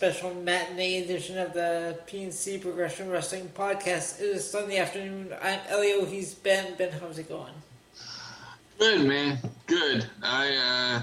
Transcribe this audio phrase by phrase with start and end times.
[0.00, 4.18] special matinee edition of the PNC Progression Wrestling Podcast.
[4.18, 5.34] It is Sunday afternoon.
[5.42, 6.06] I'm Elio.
[6.06, 6.74] He's Ben.
[6.78, 7.52] Ben, how's it going?
[8.78, 9.36] Good man,
[9.66, 10.06] good.
[10.22, 11.02] I uh,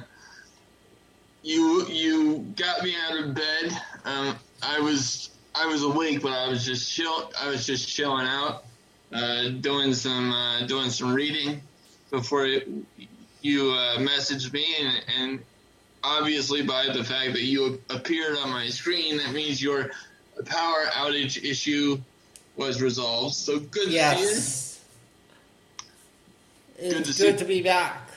[1.44, 3.72] you you got me out of bed.
[4.04, 7.32] Um, I was I was awake, but I was just chill.
[7.40, 8.66] I was just chilling out,
[9.14, 11.62] uh, doing some uh, doing some reading
[12.10, 15.40] before you uh, messaged me, and, and
[16.04, 19.92] obviously by the fact that you appeared on my screen, that means your
[20.46, 22.00] power outage issue
[22.56, 23.36] was resolved.
[23.36, 24.20] So good yes.
[24.20, 24.80] to see
[26.80, 26.90] you.
[26.90, 28.10] It's good, to, good to, be back.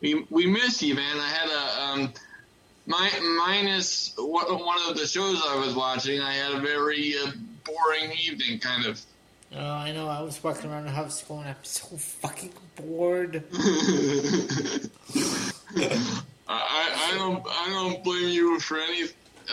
[0.00, 1.18] We we miss you, man.
[1.18, 2.12] I had a um,
[2.86, 6.20] my minus one of the shows I was watching.
[6.20, 7.30] I had a very uh,
[7.64, 9.00] boring evening, kind of.
[9.54, 10.08] Oh, I know.
[10.08, 13.44] I was walking around the house going, I'm so fucking bored.
[16.48, 19.02] I, I don't I don't blame you for any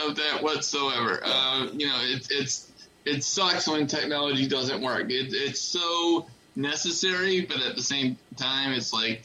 [0.03, 1.19] of that whatsoever.
[1.23, 2.71] Uh, you know, it, it's
[3.05, 5.11] it sucks when technology doesn't work.
[5.11, 9.23] It, it's so necessary, but at the same time, it's like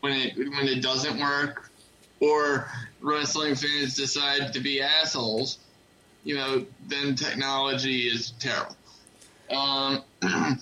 [0.00, 1.70] when it when it doesn't work,
[2.20, 2.68] or
[3.00, 5.58] wrestling fans decide to be assholes,
[6.24, 8.76] you know, then technology is terrible.
[9.50, 10.02] Um,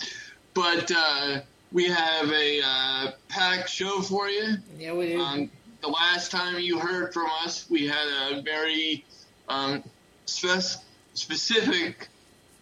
[0.55, 1.41] but uh,
[1.73, 4.57] we have a uh, packed show for you.
[4.79, 5.21] Yeah, we do.
[5.21, 5.51] Um,
[5.85, 9.05] the last time you heard from us, we had a very
[9.51, 9.85] um,
[10.25, 10.81] spe-
[11.13, 12.09] specific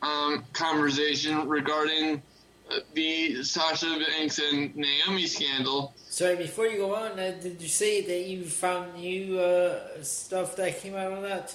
[0.02, 2.20] um, conversation regarding
[2.68, 5.94] uh, the Sasha Banks and Naomi scandal.
[6.08, 10.56] Sorry, before you go on, uh, did you say that you found new uh, stuff
[10.56, 11.54] that came out of that?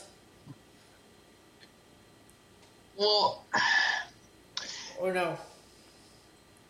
[2.96, 3.44] Well,
[5.00, 5.38] or no?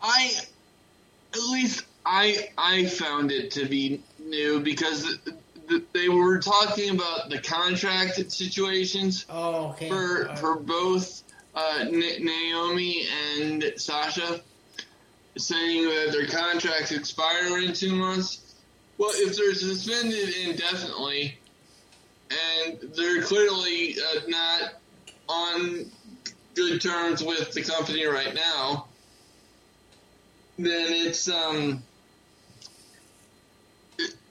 [0.02, 0.32] I,
[1.32, 5.18] at least I, I found it to be new because
[5.92, 9.88] they were talking about the contract situations oh, okay.
[9.88, 11.22] for for both
[11.54, 13.06] uh, Naomi
[13.36, 14.40] and Sasha,
[15.36, 18.54] saying that their contracts expire in two months.
[18.96, 21.38] Well, if they're suspended indefinitely,
[22.30, 24.74] and they're clearly uh, not
[25.28, 25.90] on
[26.54, 28.86] good terms with the company right now,
[30.58, 31.82] then it's um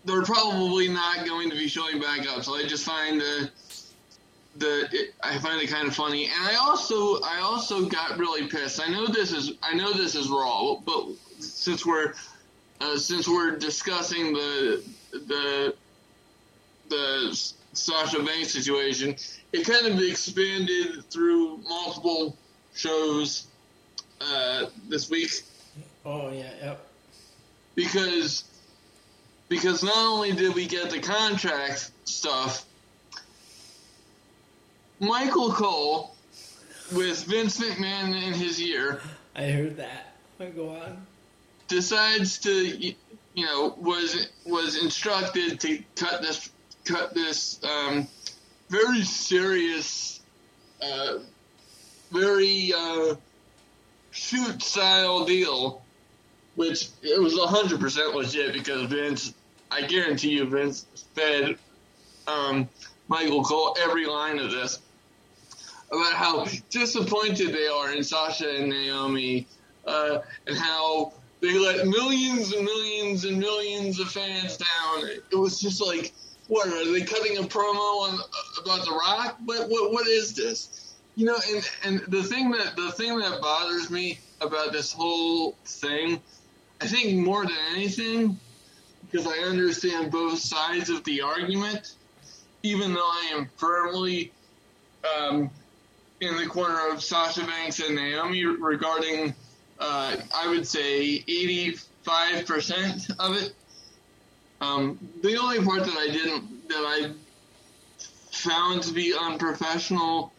[0.07, 2.43] they're probably not going to be showing back up.
[2.43, 3.49] So I just find the
[4.55, 8.47] the it, I find it kind of funny, and I also I also got really
[8.47, 8.81] pissed.
[8.81, 11.09] I know this is I know this is raw, but
[11.39, 12.13] since we're
[12.79, 15.75] uh, since we're discussing the the
[16.89, 19.15] the Sasha Banks situation,
[19.51, 22.35] it kind of expanded through multiple
[22.73, 23.47] shows
[24.21, 25.31] uh, this week.
[26.05, 26.87] Oh yeah, yep.
[27.75, 28.45] Because
[29.49, 32.65] because not only did we get the contract stuff,
[34.99, 36.15] Michael Cole
[36.93, 39.01] with Vince McMahon in his ear.
[39.35, 40.15] I heard that.
[40.55, 41.05] Go on.
[41.67, 42.95] Decides to, you
[43.35, 46.49] know, was was instructed to cut this
[46.85, 48.07] cut this um,
[48.69, 50.21] very serious,
[50.81, 51.19] uh,
[52.11, 53.15] very uh,
[54.11, 55.81] shoot style deal
[56.57, 59.31] which it was 100% legit because Vince,
[59.71, 61.57] I guarantee you, Vince fed
[62.27, 62.69] um,
[63.07, 64.79] Michael Cole every line of this
[65.91, 69.47] about how disappointed they are in Sasha and Naomi
[69.85, 75.09] uh, and how they let millions and millions and millions of fans down.
[75.31, 76.13] It was just like,
[76.47, 78.19] what are they cutting a promo on
[78.61, 79.37] about The Rock?
[79.45, 80.95] What what what is this?
[81.15, 85.55] You know, and and the thing that the thing that bothers me about this whole
[85.65, 86.21] thing
[86.79, 88.39] I think more than anything,
[89.09, 91.95] because I understand both sides of the argument,
[92.63, 94.31] even though I am firmly
[95.17, 95.49] um,
[96.21, 99.33] in the corner of Sasha Banks and Naomi regarding,
[99.79, 103.53] uh, I would say, 85% of it.
[104.59, 107.11] Um, the only part that I didn't, that I
[108.31, 110.33] found to be unprofessional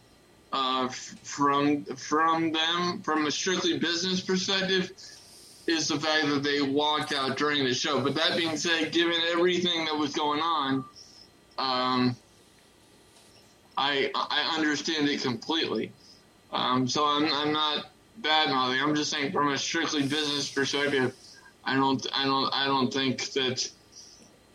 [0.51, 4.91] uh, from from them, from a strictly business perspective,
[5.69, 8.01] is the fact that they walked out during the show.
[8.01, 10.83] But that being said, given everything that was going on,
[11.59, 12.15] um,
[13.77, 15.91] I I understand it completely.
[16.51, 18.81] Um, so I'm I'm not bad mouthing.
[18.81, 21.15] I'm just saying from a strictly business perspective,
[21.63, 23.69] I don't I don't I don't think that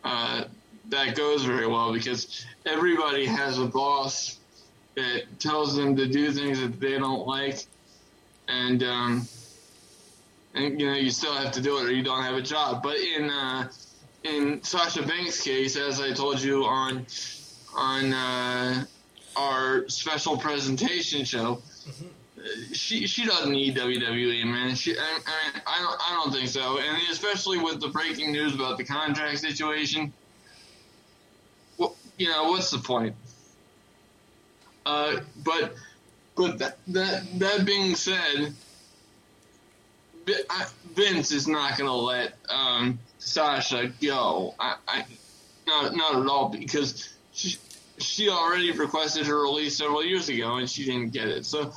[0.03, 0.45] uh,
[0.89, 4.41] that goes very well because everybody has a boss
[4.97, 7.67] that tells them to do things that they don't like,
[8.49, 9.29] and um,
[10.55, 12.83] and you know you still have to do it or you don't have a job.
[12.83, 13.71] But in uh,
[14.23, 17.07] in Sasha Banks' case, as I told you on
[17.75, 18.85] on uh,
[19.37, 21.63] our special presentation show.
[22.73, 24.75] She she doesn't need WWE, man.
[24.75, 28.55] She I, I, I don't I don't think so, and especially with the breaking news
[28.55, 30.13] about the contract situation.
[31.79, 33.15] Well, you know what's the point?
[34.85, 35.75] Uh, but
[36.37, 38.53] but that that that being said,
[40.95, 44.55] Vince is not going to let um, Sasha go.
[44.59, 45.05] I, I
[45.67, 47.59] not not at all because she
[47.99, 51.47] she already requested her release several years ago and she didn't get it.
[51.47, 51.73] So,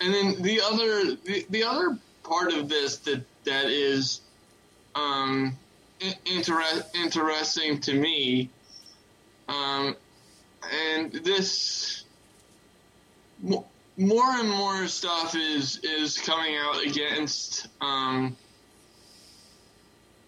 [0.00, 4.20] and then the other the, the other part of this that that is
[4.94, 5.56] um,
[6.26, 8.50] inter- interesting to me,
[9.48, 9.96] um,
[10.72, 12.04] and this
[14.00, 18.34] more and more stuff is is coming out against um,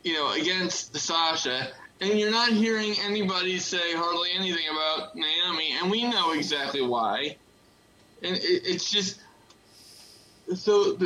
[0.05, 1.69] you know against Sasha.
[2.01, 7.37] And you're not hearing anybody say hardly anything about Naomi, and we know exactly why.
[8.23, 9.21] And it, it's just
[10.55, 10.99] so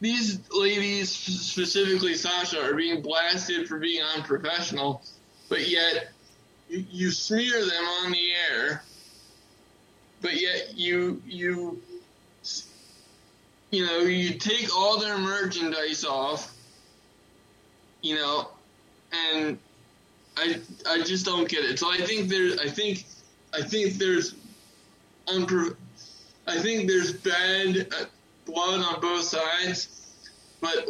[0.00, 5.02] these ladies, specifically Sasha, are being blasted for being unprofessional,
[5.48, 6.08] but yet
[6.70, 8.82] you, you smear them on the air,
[10.26, 11.80] but yet you you
[13.70, 16.52] you know you take all their merchandise off,
[18.02, 18.48] you know,
[19.12, 19.56] and
[20.36, 21.78] I I just don't get it.
[21.78, 23.04] So I think there I think
[23.54, 24.34] I think there's
[25.28, 25.76] unpro-
[26.48, 28.06] I think there's bad uh,
[28.46, 30.26] blood on both sides,
[30.60, 30.88] but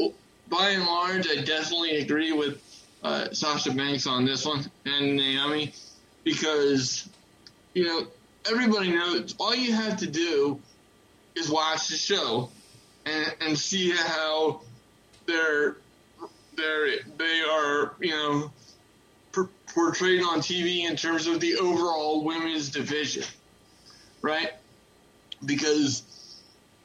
[0.49, 2.63] by and large, I definitely agree with
[3.03, 5.75] uh, Sasha Banks on this one and Naomi
[6.25, 7.07] because
[7.75, 8.07] you know
[8.51, 10.61] everybody knows all you have to do
[11.35, 12.51] is watch the show
[13.05, 14.61] and and see how
[15.27, 15.77] they're
[16.57, 18.51] they're they are you know
[19.77, 23.25] portrayed on TV in terms of the overall women's division,
[24.23, 24.53] right?
[25.45, 26.03] Because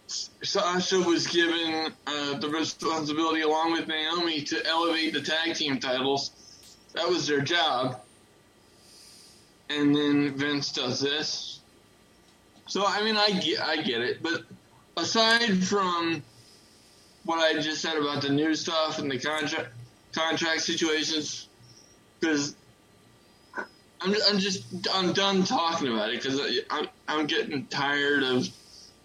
[0.07, 6.31] Sasha was given uh, the responsibility, along with Naomi, to elevate the tag team titles.
[6.93, 8.01] That was their job.
[9.77, 11.59] And then Vince does this.
[12.68, 14.44] So I mean, I get, I get it, but
[14.97, 16.23] aside from
[17.25, 19.69] what I just said about the new stuff and the contract
[20.13, 21.47] contract situations,
[22.19, 22.56] because
[24.01, 26.39] I'm, I'm just I'm done talking about it because
[26.69, 28.47] I'm I'm getting tired of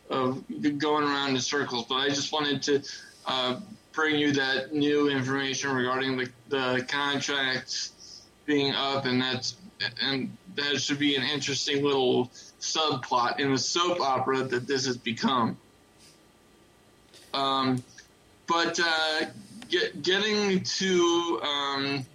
[0.09, 0.45] of
[0.79, 1.87] going around in circles.
[1.89, 2.83] But I just wanted to
[3.27, 3.61] uh,
[3.93, 7.93] bring you that new information regarding the the contracts
[8.47, 9.57] being up, and that's
[10.01, 12.31] and that should be an interesting little
[12.61, 15.57] subplot in the soap opera that this has become.
[17.35, 17.83] Um,
[18.47, 19.27] but uh,
[19.69, 22.07] get, getting to um,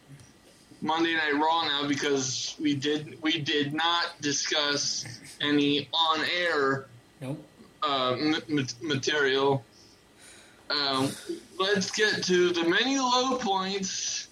[0.81, 5.05] Monday Night Raw now because we did we did not discuss
[5.39, 6.87] any on air
[7.21, 7.43] nope.
[7.83, 9.63] uh, m- material.
[10.71, 11.11] Um,
[11.59, 14.29] let's get to the many low points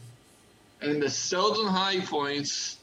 [0.81, 2.78] and the seldom high points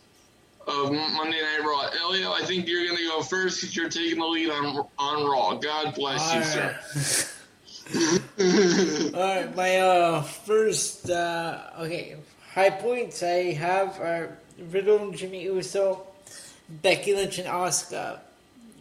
[0.66, 1.90] of Monday Night Raw.
[2.02, 5.24] Elio, I think you're going to go first because you're taking the lead on on
[5.24, 5.54] Raw.
[5.54, 6.80] God bless All you, right.
[6.82, 7.30] sir.
[9.14, 12.16] All right, my uh, first uh, okay
[12.56, 14.38] High points I have are
[14.70, 16.06] Riddle and Jimmy Uso,
[16.70, 18.20] Becky Lynch and Asuka.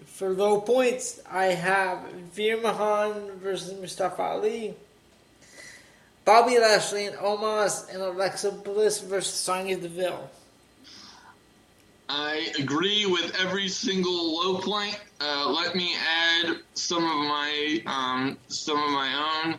[0.06, 4.76] For low points, I have Veer Mahaan versus Mustafa Ali,
[6.24, 10.30] Bobby Lashley and Omos, and Alexa Bliss versus Sonya Deville.
[12.08, 15.00] I agree with every single low point.
[15.20, 19.58] Uh, let me add some of my um, some of my own.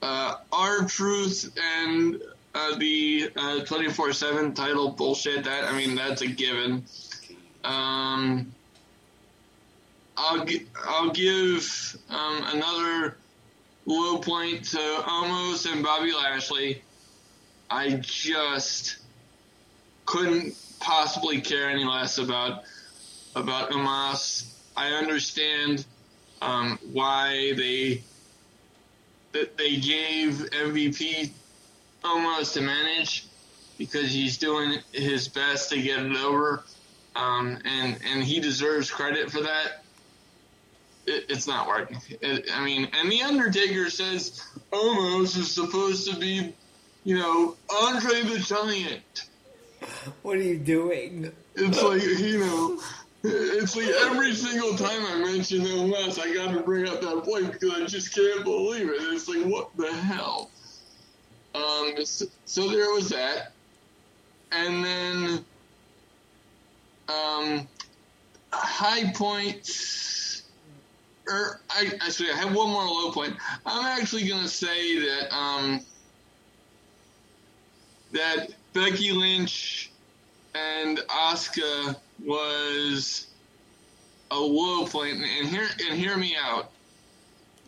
[0.00, 2.22] Uh, R-Truth and
[2.54, 5.44] uh, the uh, twenty four seven title bullshit.
[5.44, 6.84] That I mean, that's a given.
[7.64, 8.54] Um,
[10.16, 10.46] I'll
[10.84, 13.16] I'll give um, another
[13.84, 16.82] low point to Omos and Bobby Lashley.
[17.70, 18.98] I just
[20.06, 22.64] couldn't possibly care any less about
[23.34, 24.52] about Omos.
[24.76, 25.84] I understand
[26.40, 28.02] um, why they
[29.32, 31.30] that they gave MVP
[32.02, 33.26] Omos to manage
[33.76, 36.64] because he's doing his best to get it over,
[37.14, 39.82] um, and and he deserves credit for that.
[41.06, 41.98] It, it's not working.
[42.20, 44.42] It, I mean, and the Undertaker says
[44.72, 46.54] Omos is supposed to be,
[47.04, 49.27] you know, Andre the Giant.
[50.22, 51.32] What are you doing?
[51.54, 52.80] It's like you know.
[53.24, 57.52] It's like every single time I mention Omos, I got to bring up that point
[57.52, 58.96] because I just can't believe it.
[58.96, 60.50] It's like, what the hell?
[61.54, 63.52] Um, so, there was that,
[64.52, 65.44] and then
[67.08, 67.68] um,
[68.52, 70.44] high points,
[71.26, 73.34] or I actually I have one more low point.
[73.66, 75.80] I'm actually gonna say that um,
[78.12, 79.87] that Becky Lynch
[80.54, 83.26] and Asuka was
[84.30, 86.70] a low point, and hear and hear me out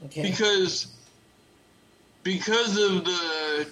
[0.07, 0.23] Okay.
[0.23, 0.87] because
[2.23, 3.67] because of the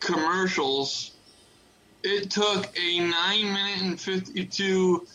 [0.00, 1.12] commercials,
[2.02, 5.06] it took a nine minute and fifty two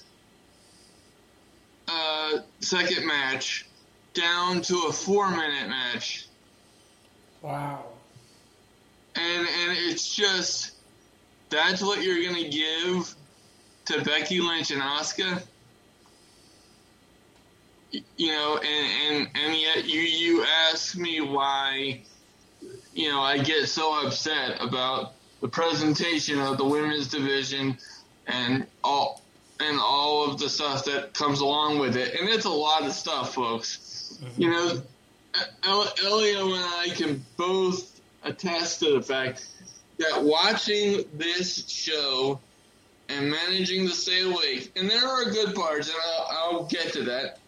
[1.88, 3.66] uh, second match
[4.14, 6.28] down to a four minute match,
[7.42, 7.84] wow.
[9.16, 10.72] and and it's just
[11.50, 13.16] that's what you're gonna give
[13.86, 15.42] to Becky Lynch and Asuka.
[18.18, 22.02] You know, and, and, and yet you, you ask me why
[22.94, 27.78] you know, I get so upset about the presentation of the women's division
[28.28, 29.22] and all
[29.60, 32.16] and all of the stuff that comes along with it.
[32.20, 34.20] And it's a lot of stuff, folks.
[34.38, 34.52] You mhm.
[34.52, 34.82] know,
[35.64, 39.48] El- Elio and I can both attest to the fact
[40.00, 42.40] that watching this show
[43.10, 47.04] and managing to stay awake, and there are good parts, and I'll, I'll get to
[47.04, 47.40] that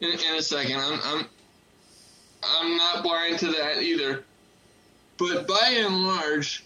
[0.00, 0.76] in, in a second.
[0.76, 1.26] I'm, I'm
[2.44, 4.24] I'm not blind to that either.
[5.18, 6.64] But by and large,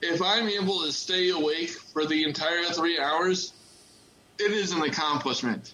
[0.00, 3.52] if I'm able to stay awake for the entire three hours,
[4.38, 5.72] it is an accomplishment.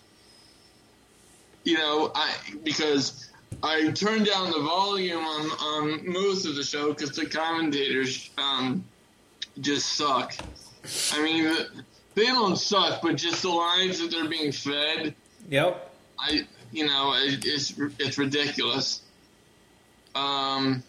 [1.64, 2.32] You know, I
[2.64, 3.29] because
[3.62, 8.84] I turned down the volume on, on most of the show because the commentators um,
[9.60, 10.34] just suck.
[11.12, 11.54] I mean,
[12.14, 15.14] they don't suck, but just the lines that they're being fed
[15.48, 15.92] Yep.
[16.18, 19.02] I, you know, it, it's it's ridiculous.
[20.14, 20.82] Um,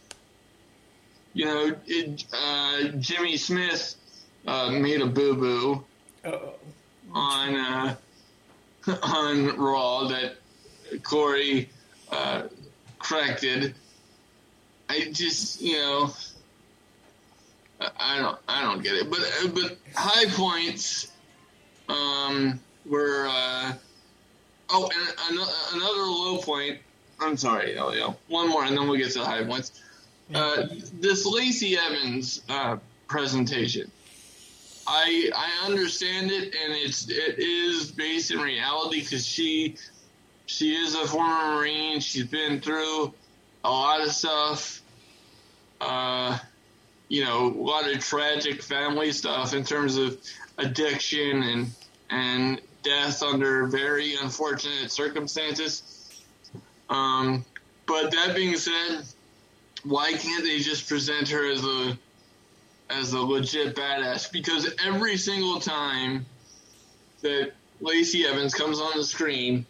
[1.33, 3.95] you know, it, uh, Jimmy Smith
[4.45, 5.83] uh, made a boo boo
[7.13, 7.95] on uh,
[9.03, 10.35] on Raw that
[11.03, 11.69] Corey
[12.11, 12.43] uh,
[13.11, 13.75] corrected.
[14.89, 16.13] I just, you know,
[17.99, 19.09] I- don't, I don't get it.
[19.09, 21.11] But uh, but high points
[21.89, 23.27] um, were.
[23.29, 23.73] Uh,
[24.69, 26.79] oh, and another, another low point.
[27.19, 28.17] I'm sorry, Elio.
[28.27, 29.79] One more, and then we'll get to the high points.
[30.33, 30.67] Uh,
[30.99, 32.77] this Lacey Evans uh,
[33.07, 33.91] presentation.
[34.87, 39.75] I I understand it, and it's it is based in reality because she
[40.51, 42.01] she is a former Marine.
[42.01, 43.13] She's been through
[43.63, 44.81] a lot of stuff.
[45.79, 46.37] Uh,
[47.07, 50.19] you know, a lot of tragic family stuff in terms of
[50.57, 51.71] addiction and
[52.09, 56.21] and death under very unfortunate circumstances.
[56.89, 57.45] Um,
[57.87, 59.03] but that being said,
[59.83, 61.97] why can't they just present her as a
[62.89, 64.29] as a legit badass?
[64.29, 66.25] Because every single time
[67.21, 69.65] that Lacey Evans comes on the screen,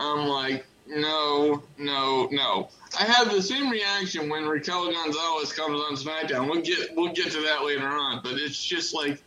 [0.00, 2.68] I'm like, no, no, no.
[2.98, 6.50] I have the same reaction when Raquel Gonzalez comes on SmackDown.
[6.50, 9.22] We'll get we'll get to that later on, but it's just like,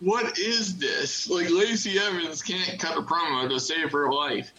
[0.00, 1.28] what is this?
[1.28, 4.52] Like Lacey Evans can't cut a promo to save her life.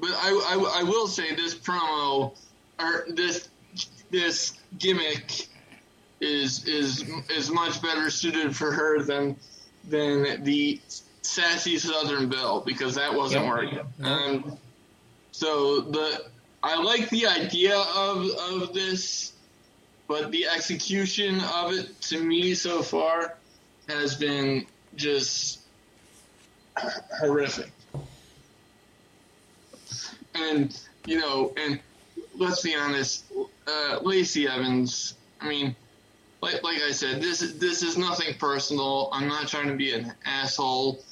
[0.00, 2.36] But I, I, I will say this promo
[2.78, 3.48] or this
[4.10, 5.46] this gimmick
[6.20, 9.36] is is is much better suited for her than
[9.88, 10.80] than the
[11.30, 13.50] sassy Southern Belle because that wasn't Yep.
[13.54, 13.78] working.
[14.04, 14.58] Um,
[15.32, 16.24] so the
[16.62, 19.32] I like the idea of of this,
[20.08, 23.36] but the execution of it to me so far
[23.88, 25.60] has been just
[27.18, 27.70] horrific.
[30.34, 31.80] And you know, and
[32.36, 33.24] let's be honest,
[33.66, 35.14] uh, Lacey Evans.
[35.40, 35.74] I mean,
[36.42, 39.08] like like I said, this is this is nothing personal.
[39.12, 41.02] I'm not trying to be an asshole,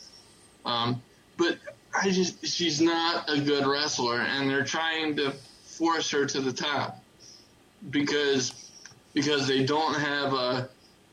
[0.69, 1.03] um,
[1.37, 1.57] but
[1.99, 5.33] I just she's not a good wrestler, and they're trying to
[5.65, 7.03] force her to the top
[7.91, 8.71] because
[9.15, 10.69] because they don't have a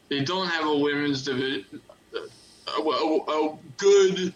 [0.10, 1.82] they don't have a women's division
[2.14, 4.34] a, a, a good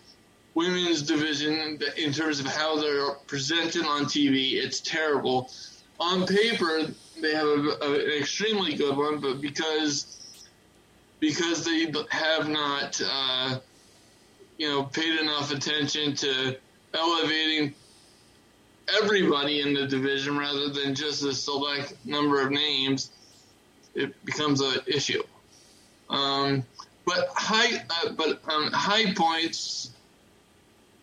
[0.56, 4.54] women's division in terms of how they're presented on TV.
[4.54, 5.52] It's terrible.
[6.00, 6.82] On paper,
[7.22, 10.16] they have a, an extremely good one, but because
[11.20, 13.60] because they have not, uh,
[14.60, 16.56] you know, paid enough attention to
[16.94, 17.74] elevating
[19.01, 23.12] everybody in the division rather than just a select number of names,
[23.96, 25.24] it becomes an issue.
[26.10, 26.63] Um,
[27.06, 29.92] but high, uh, but um, high points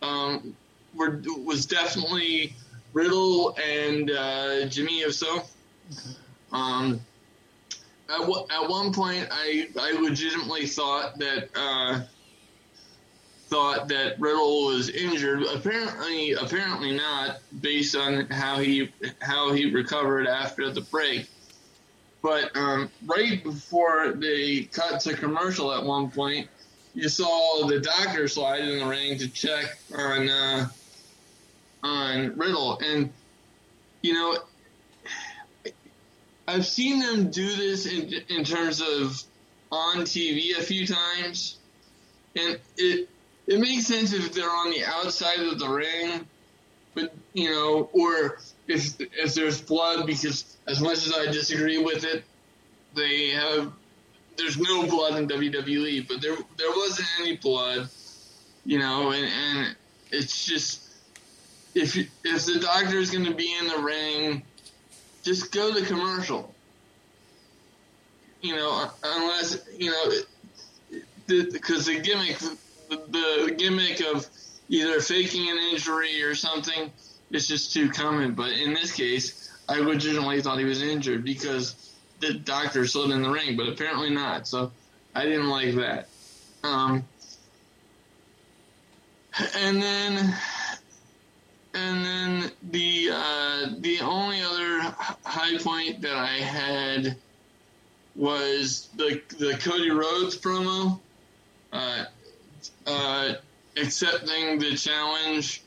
[0.03, 0.55] um,
[0.95, 2.53] were was definitely
[2.93, 5.43] Riddle and uh, Jimmy Uso.
[6.51, 7.01] Um,
[8.09, 12.01] at, w- at one point, I I legitimately thought that uh,
[13.47, 15.43] thought that Riddle was injured.
[15.43, 21.27] Apparently, apparently not, based on how he how he recovered after the break.
[22.21, 26.49] But um, right before they cut to commercial, at one point,
[26.93, 30.67] you saw the doctor slide in the ring to check on uh,
[31.83, 33.11] on Riddle, and
[34.01, 34.37] you know,
[36.47, 39.23] I've seen them do this in in terms of
[39.71, 41.59] on TV a few times,
[42.35, 43.09] and it
[43.47, 46.27] it makes sense if they're on the outside of the ring,
[46.93, 52.03] but you know, or if if there's blood, because as much as I disagree with
[52.03, 52.23] it,
[52.93, 53.71] they have
[54.37, 57.89] there's no blood in WWE, but there there wasn't any blood,
[58.65, 59.75] you know, and, and
[60.11, 60.81] it's just
[61.73, 64.43] if if the doctor is going to be in the ring,
[65.23, 66.53] just go to commercial.
[68.41, 70.11] You know, unless you know,
[71.27, 72.37] because the, the gimmick
[72.89, 74.27] the, gimmick of
[74.69, 76.91] either faking an injury or something
[77.31, 78.33] is just too common.
[78.33, 81.75] But in this case, I originally thought he was injured because
[82.19, 84.47] the doctor slid in the ring, but apparently not.
[84.47, 84.71] So
[85.13, 86.07] I didn't like that.
[86.63, 87.05] Um,
[89.55, 90.35] and then,
[91.73, 97.17] and then the uh, the only other high point that I had
[98.15, 100.99] was the the Cody Rhodes promo.
[101.71, 102.05] Uh,
[102.87, 103.33] uh,
[103.75, 105.61] accepting the challenge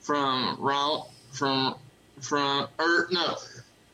[0.00, 1.74] from Raul from
[2.20, 3.36] from or no,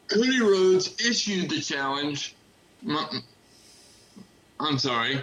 [0.08, 2.34] Cody Rhodes issued the challenge.
[4.60, 5.22] I'm sorry,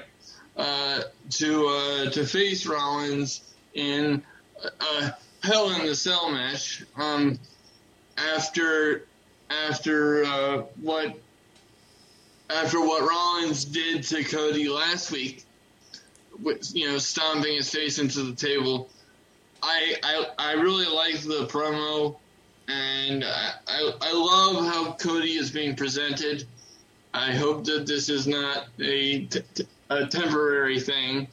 [0.57, 4.23] uh, to uh, to face Rollins in
[4.63, 6.83] a Hell in the Cell match.
[6.95, 7.39] Um,
[8.17, 9.05] after
[9.49, 11.17] after uh, what
[12.49, 15.45] after what Rollins did to Cody last week,
[16.73, 18.89] you know, stomping his face into the table.
[19.61, 22.17] I I, I really like the promo,
[22.67, 26.45] and I, I, I love how Cody is being presented.
[27.13, 31.27] I hope that this is not a, t- a temporary thing,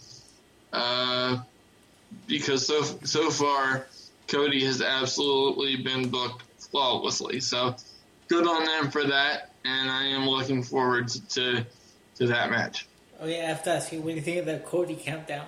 [0.73, 1.39] uh,
[2.27, 3.87] because so so far
[4.27, 7.41] Cody has absolutely been booked flawlessly.
[7.41, 7.77] So
[8.29, 11.65] good on them for that, and I am looking forward to,
[12.17, 12.87] to that match.
[13.21, 15.47] Oh yeah, I have to ask you, what do you think of the Cody countdown?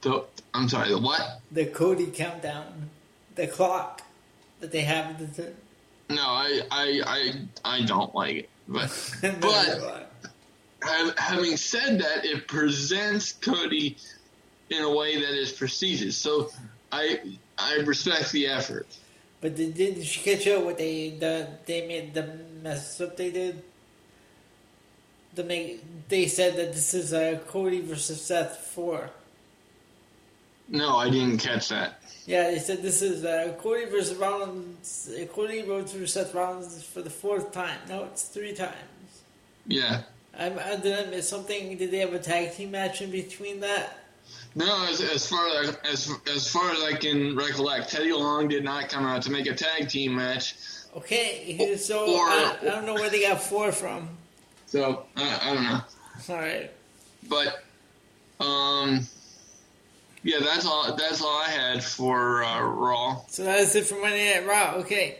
[0.00, 1.40] The, I'm sorry, the what?
[1.52, 2.90] The Cody countdown.
[3.34, 4.02] The clock
[4.60, 5.36] that they have.
[5.36, 5.52] The,
[6.10, 7.32] no, I, I, I,
[7.64, 8.50] I don't like it.
[8.66, 10.10] But, but
[11.16, 13.96] having said that, it presents Cody
[14.70, 16.16] in a way that is prestigious.
[16.16, 16.50] So
[16.90, 17.20] I,
[17.56, 18.86] I respect the effort.
[19.40, 23.30] But did, did you catch up what they the they made the mess up they
[23.30, 23.62] did?
[25.34, 29.10] The make they said that this is a Cody versus Seth four.
[30.68, 32.00] No, I didn't catch that.
[32.26, 35.10] Yeah, they said this is uh, Cody versus Rollins.
[35.10, 37.78] Uh, Cody Rhodes versus Seth Rollins for the fourth time.
[37.88, 38.74] No, it's three times.
[39.66, 40.02] Yeah.
[40.38, 41.76] I'm, I did I miss something?
[41.78, 43.98] Did they have a tag team match in between that?
[44.54, 48.64] No, as, as far as as as far as I can recollect, Teddy Long did
[48.64, 50.54] not come out to make a tag team match.
[50.96, 54.17] Okay, so or, I, I don't know where they got four from.
[54.68, 55.80] So I, I don't know.
[56.28, 56.70] All right.
[57.28, 57.64] But
[58.44, 59.06] um,
[60.22, 60.94] yeah, that's all.
[60.94, 63.22] That's all I had for uh, Raw.
[63.28, 64.74] So that's it for Monday Night Raw.
[64.80, 65.18] Okay.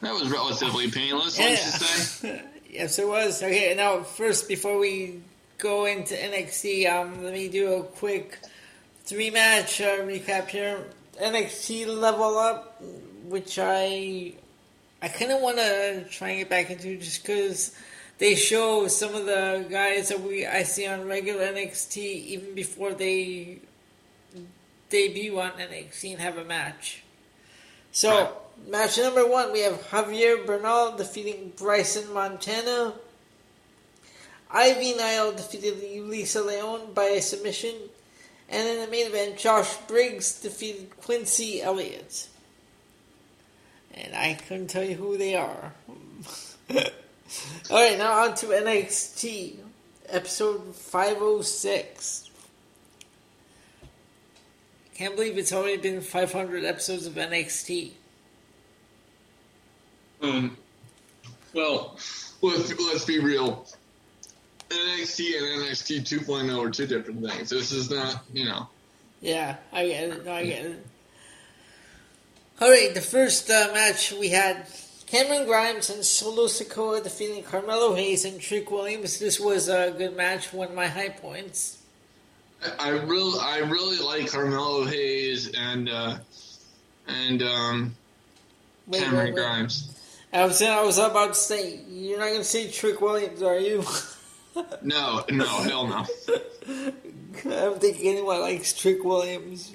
[0.00, 1.38] That was relatively painless.
[1.38, 1.54] Yeah.
[1.56, 2.42] say?
[2.70, 3.42] yes, it was.
[3.42, 5.20] Okay, now first before we
[5.58, 8.38] go into NXT, um, let me do a quick
[9.04, 10.86] three match uh, recap here.
[11.20, 12.80] NXT Level Up,
[13.26, 14.34] which I
[15.00, 17.74] I kind of want to try and get back into just because
[18.22, 22.92] they show some of the guys that we I see on regular NXT even before
[22.92, 23.58] they
[24.90, 27.02] debut on NXT and have a match.
[27.90, 28.36] So,
[28.68, 32.94] match number one, we have Javier Bernal defeating Bryson Montana.
[34.52, 37.74] Ivy Nile defeated Lisa Leon by a submission.
[38.48, 42.28] And in the main event, Josh Briggs defeated Quincy Elliott.
[43.94, 45.72] And I couldn't tell you who they are.
[47.70, 49.56] All right, now on to NXT,
[50.08, 52.30] episode 506.
[54.94, 57.92] Can't believe it's already been 500 episodes of NXT.
[60.22, 60.56] Um,
[61.54, 61.96] well,
[62.42, 63.66] let's, let's be real.
[64.68, 67.50] NXT and NXT 2.0 are two different things.
[67.50, 68.68] This is not, you know.
[69.20, 70.24] Yeah, I get it.
[70.24, 70.86] No, I get it.
[72.60, 74.66] All right, the first uh, match we had
[75.12, 79.18] Cameron Grimes and Solo Sikoa defeating Carmelo Hayes and Trick Williams.
[79.18, 81.82] This was a good match, one of my high points.
[82.78, 86.16] I really, I really like Carmelo Hayes and uh,
[87.06, 87.94] and um,
[88.86, 89.42] Wait, Cameron wait, wait.
[89.42, 89.94] Grimes.
[90.32, 93.84] I was I was about to say you're not gonna say Trick Williams, are you?
[94.82, 96.06] No, no, hell no.
[96.68, 96.92] I
[97.42, 99.72] don't think anyone likes Trick Williams.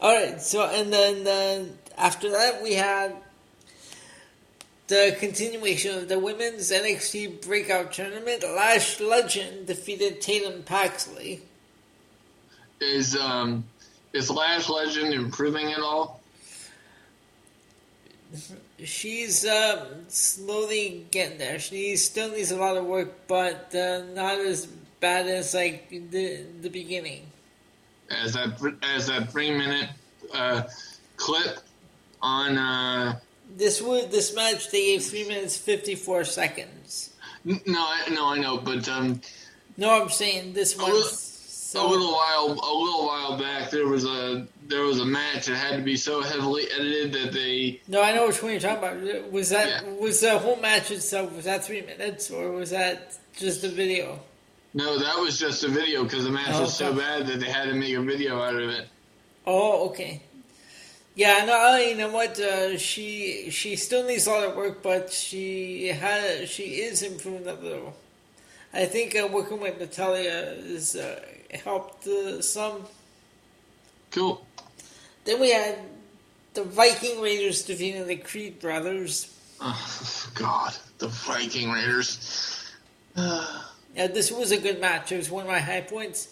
[0.00, 1.64] All right, so and then uh,
[1.98, 3.16] after that we had
[4.88, 8.42] the continuation of the women's NXT Breakout Tournament.
[8.42, 11.42] Lash Legend defeated Tatum Paxley.
[12.80, 13.64] Is um,
[14.12, 16.20] is Lash Legend improving at all?
[18.82, 21.58] She's um, slowly getting there.
[21.58, 24.66] She still needs a lot of work, but uh, not as
[25.00, 27.26] bad as like the the beginning.
[28.10, 29.90] As that as that three minute
[30.34, 30.62] uh,
[31.16, 31.58] clip
[32.20, 33.18] on uh,
[33.56, 37.10] This would this match they gave three minutes fifty four seconds.
[37.44, 39.20] no, I, no, I know, but um,
[39.76, 40.90] No, I'm saying this one.
[40.92, 45.46] one's a little while a little while back there was a there was a match
[45.46, 48.02] that had to be so heavily edited that they no.
[48.02, 49.32] I know which one you're talking about.
[49.32, 49.90] Was that Yeah.
[49.94, 51.34] was the whole match itself?
[51.34, 54.20] Was that three minutes or was that just a video?
[54.74, 56.98] no that was just a video because the match Oh, was so okay.
[56.98, 58.88] bad that they had to make a video out of it.
[59.46, 60.22] Oh, okay.
[61.14, 62.40] Yeah, no, you know what?
[62.40, 67.46] Uh, she she still needs a lot of work, but she has she is improving
[67.46, 67.94] a little.
[68.72, 71.20] I think uh, working with Natalya has uh,
[71.62, 72.86] helped uh, some.
[74.10, 74.44] Cool.
[75.24, 75.78] Then we had
[76.54, 79.38] the Viking Raiders defeating the Creed brothers.
[79.60, 82.58] Oh, God, the Viking Raiders.
[83.94, 85.12] Yeah, this was a good match.
[85.12, 86.28] It was one of my high points.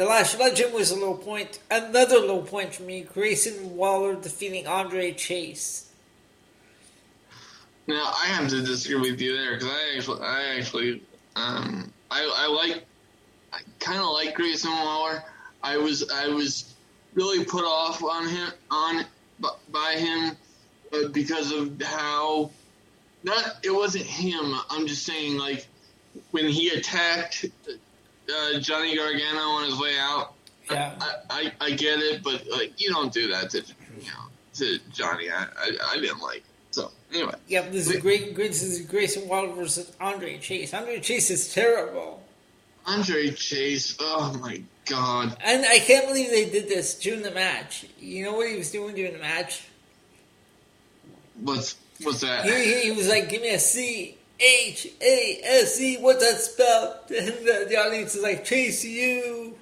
[0.00, 1.58] The Lash Legend was a low point.
[1.70, 3.02] Another low point for me.
[3.02, 5.90] Grayson Waller defeating Andre Chase.
[7.86, 11.02] Now I have to disagree with you there because I actually, I actually,
[11.36, 12.86] um, I, I like,
[13.52, 15.22] I kind of like Grayson Waller.
[15.62, 16.74] I was, I was
[17.12, 19.04] really put off on him, on
[19.70, 20.34] by him
[20.94, 22.50] uh, because of how,
[23.22, 24.54] not it wasn't him.
[24.70, 25.66] I'm just saying like
[26.30, 27.44] when he attacked
[28.30, 30.34] uh, Johnny Gargano on his way out.
[30.70, 30.94] Yeah.
[31.00, 34.78] I, I, I get it, but like you don't do that to you know to
[34.92, 35.30] Johnny.
[35.30, 36.38] I, I, I didn't like.
[36.38, 36.44] It.
[36.72, 37.34] So anyway.
[37.48, 38.36] Yep, this is great.
[38.36, 40.72] This is Grayson Waller versus Andre Chase.
[40.72, 42.22] Andre Chase is terrible,
[42.86, 45.36] Andre Chase, oh my god.
[45.44, 47.86] and I can't believe they did this during the match.
[47.98, 49.66] You know what he was doing during the match?
[51.40, 52.44] What's what's that?
[52.44, 55.96] He, he, he was like, "Give me a C H A S E.
[55.98, 59.56] What's that spell?" And the, the audience is like, "Chase you."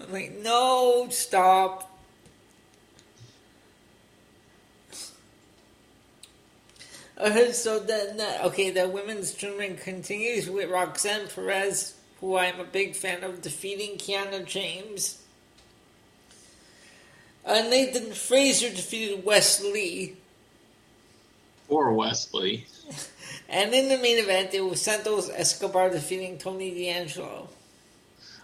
[0.00, 1.90] I'm like, "No, stop."
[7.16, 12.64] Okay, so then, uh, okay, the women's tournament continues with Roxanne Perez, who I'm a
[12.64, 15.22] big fan of, defeating Kiana James.
[17.46, 20.16] Uh, Nathan Frazer defeated Wesley.
[21.68, 22.66] Or Wesley.
[23.48, 27.48] And in the main event, it was Santos Escobar defeating Tony D'Angelo.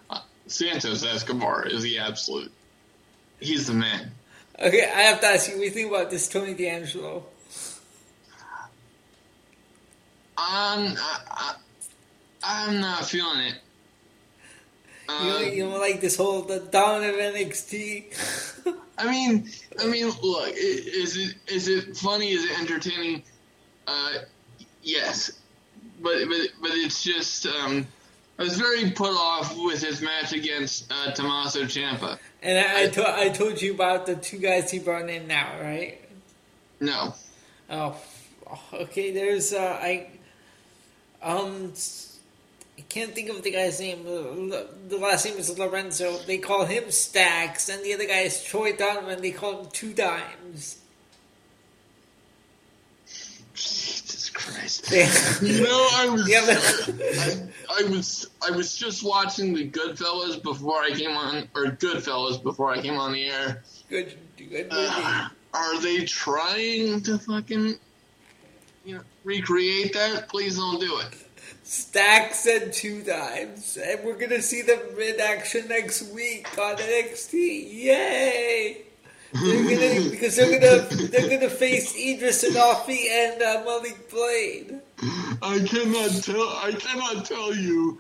[0.09, 2.53] Uh, Santos Escobar is the absolute.
[3.41, 4.13] He's the man.
[4.59, 7.25] Okay, I have to ask you, what do you think about this Tony D'Angelo?
[10.37, 11.55] I'm I, I,
[12.43, 13.55] I'm not feeling it.
[15.09, 18.77] You, Um, you know, like this whole the Don of NXT.
[18.99, 19.49] I mean,
[19.81, 22.31] I mean, look, is it is it funny?
[22.31, 23.23] Is it entertaining?
[23.87, 24.13] Uh,
[24.83, 25.33] yes,
[26.01, 27.87] but but but it's just um,
[28.39, 32.19] I was very put off with his match against uh, Tommaso Ciampa.
[32.43, 35.61] and I, I, to, I told you about the two guys he brought in now,
[35.61, 36.01] right?
[36.81, 37.15] No,
[37.71, 37.97] Oh,
[38.73, 39.13] okay.
[39.13, 40.09] There's uh, I
[41.23, 41.73] um
[42.79, 44.03] I can't think of the guy's name.
[44.05, 46.19] The the last name is Lorenzo.
[46.27, 49.23] They call him Stacks, and the other guy is Troy Donovan.
[49.23, 50.80] They call him Two Dimes.
[54.55, 54.91] Christ.
[55.43, 60.43] You know, I was Yeah, but- I, I was I was just watching the Goodfellas
[60.43, 63.63] before I came on, or Goodfellas before I came on the air.
[63.89, 64.87] Good, good movie.
[64.89, 67.75] Uh, are they trying to fucking
[68.85, 70.29] you know recreate that?
[70.29, 71.15] Please don't do it.
[71.63, 77.33] Stacks and Two Dimes, and we're gonna see them in action next week on NXT.
[77.85, 78.83] Yay!
[79.33, 84.81] They're gonna because they're gonna they're gonna face Edris Enofé and uh, Malik Blade.
[85.43, 86.49] I cannot tell.
[86.63, 87.99] I cannot tell you.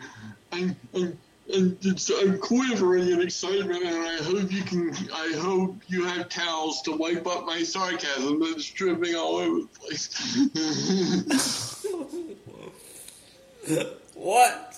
[0.52, 1.16] I'm, I'm,
[1.54, 1.78] I'm,
[2.20, 4.92] I'm quivering in excitement, and I hope you can.
[5.12, 9.68] I hope you have towels to wipe up my sarcasm that's dripping all over the
[9.78, 10.10] place.
[14.14, 14.69] What?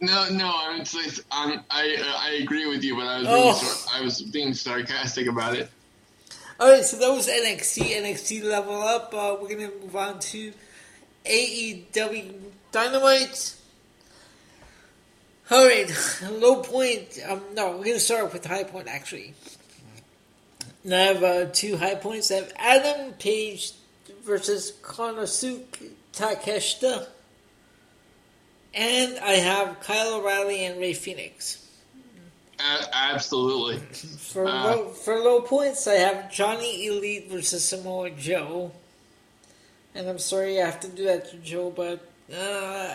[0.00, 3.52] No, no, I'm, it's, I'm, I I agree with you, but I was being, Oh.
[3.54, 5.70] sar- I was being sarcastic about it.
[6.58, 7.96] All right, so that was NXT.
[8.02, 9.12] NXT level up.
[9.14, 10.52] Uh, we're gonna move on to
[11.26, 12.34] AEW
[12.72, 13.54] Dynamite.
[15.50, 15.90] All right,
[16.30, 17.18] low point.
[17.28, 19.34] Um, no, we're gonna start with high point actually.
[20.84, 22.30] And I have uh, two high points.
[22.30, 23.72] I have Adam Page
[24.24, 27.06] versus Konosuke Takeshita,
[28.74, 31.66] and I have Kyle O'Reilly and Rey Fenix.
[32.58, 33.78] A- absolutely.
[33.78, 38.72] For Uh, low, for low points, I have Johnny Elite versus Samoa Joe,
[39.94, 42.00] and I'm sorry I have to do that to Joe, but
[42.32, 42.94] uh,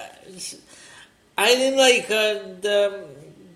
[1.38, 3.06] I didn't like uh, the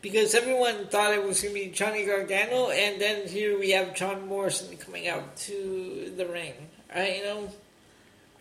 [0.01, 3.93] because everyone thought it was going to be Johnny Gargano, and then here we have
[3.95, 6.53] John Morrison coming out to the ring.
[6.93, 7.49] I you know,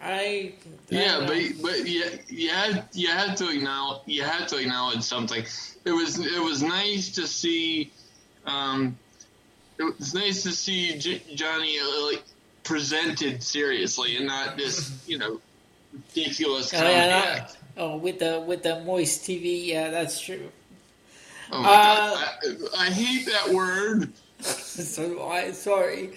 [0.01, 0.53] I
[0.91, 5.45] Yeah, but but you you had you had to acknowledge you had to acknowledge something.
[5.85, 7.93] It was it was nice to see,
[8.47, 8.97] um,
[9.79, 12.23] it was nice to see J- Johnny uh, like
[12.63, 15.41] presented seriously and not this you know
[15.93, 20.51] ridiculous Oh, yeah, oh, with the with the moist TV, yeah, that's true.
[21.51, 22.29] Oh Uh, I,
[22.79, 24.13] I hate that word.
[24.41, 26.11] so I sorry.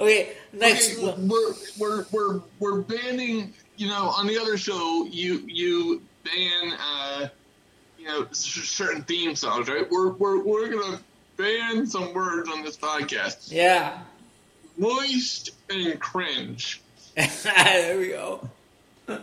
[0.00, 0.98] Okay, next.
[0.98, 3.52] Okay, we're we're we're we're banning.
[3.76, 7.28] You know, on the other show, you you ban uh,
[7.98, 9.86] you know s- certain theme songs, right?
[9.90, 11.00] We're we're we're gonna
[11.36, 13.52] ban some words on this podcast.
[13.52, 13.98] Yeah.
[14.78, 16.80] Moist and cringe.
[17.16, 18.48] there we go.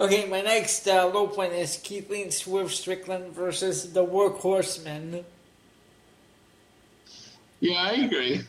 [0.00, 5.24] Okay, my next uh, low point is Keith Lee and Swerve Strickland versus the Workhorsemen.
[7.60, 8.42] Yeah, I agree.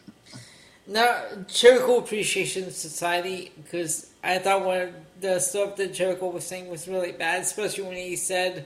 [0.88, 6.70] Now, Jericho Appreciation Society, because I thought one of the stuff that Jericho was saying
[6.70, 8.66] was really bad, especially when he said,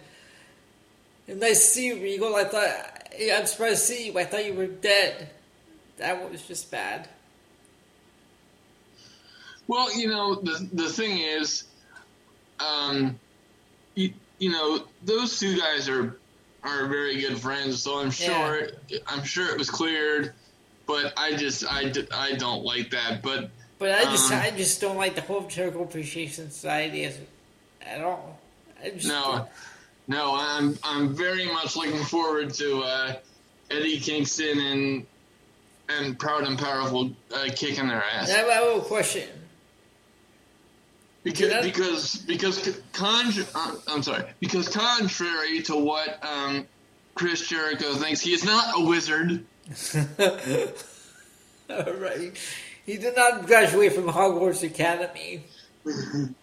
[1.28, 2.36] Nice to see you, Regal.
[2.36, 4.20] I thought, yeah, I'm surprised to see you.
[4.20, 5.30] I thought you were dead.
[5.98, 7.10] That was just bad.
[9.68, 11.64] Well, you know, the the thing is,
[12.60, 13.20] um,
[13.96, 16.18] you, you know, those two guys are
[16.66, 18.70] are very good friends, so I'm sure
[19.08, 20.34] I'm sure it was cleared,
[20.88, 23.22] but I just I, I don't like that.
[23.22, 27.20] But But I just, Um, I just don't like the whole Jericho Appreciation Society as,
[27.82, 28.40] at all.
[28.84, 29.48] I just, no,
[30.08, 33.16] no, I'm I'm very much looking forward to uh,
[33.72, 35.06] Eddie Kingston and
[35.88, 38.32] and Proud and Powerful uh, kicking their ass.
[38.32, 39.28] I have a question.
[41.26, 46.68] Because because because con- uh, I'm sorry because contrary to what um,
[47.16, 49.44] Chris Jericho thinks, he is not a wizard.
[51.70, 52.38] Alright.
[52.86, 55.44] He did not graduate from Hogwarts Academy.
[55.86, 56.36] no,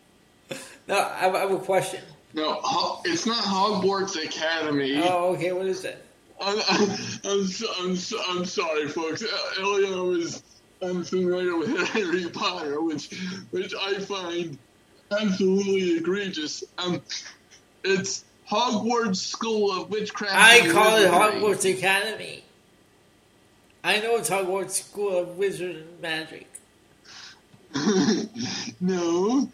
[0.89, 2.03] I have, I have a question.
[2.35, 2.61] No,
[3.05, 5.01] it's not Hogwarts Academy.
[5.05, 6.05] Oh, okay, what is it?
[6.41, 6.91] I'm, I'm,
[7.25, 7.49] I'm,
[7.81, 7.99] I'm,
[8.31, 9.23] I'm sorry, folks.
[9.61, 10.43] Elio is
[10.83, 13.15] unfamiliar with Harry Potter, which
[13.53, 14.59] which I find
[15.13, 16.65] absolutely egregious.
[16.79, 17.03] Um,
[17.85, 20.35] it's Hogwarts School of Witchcraft.
[20.35, 22.45] I call it Hogwarts Academy.
[23.85, 26.49] I know it's Hogwarts School of Wizard and Magic.
[28.81, 29.49] no,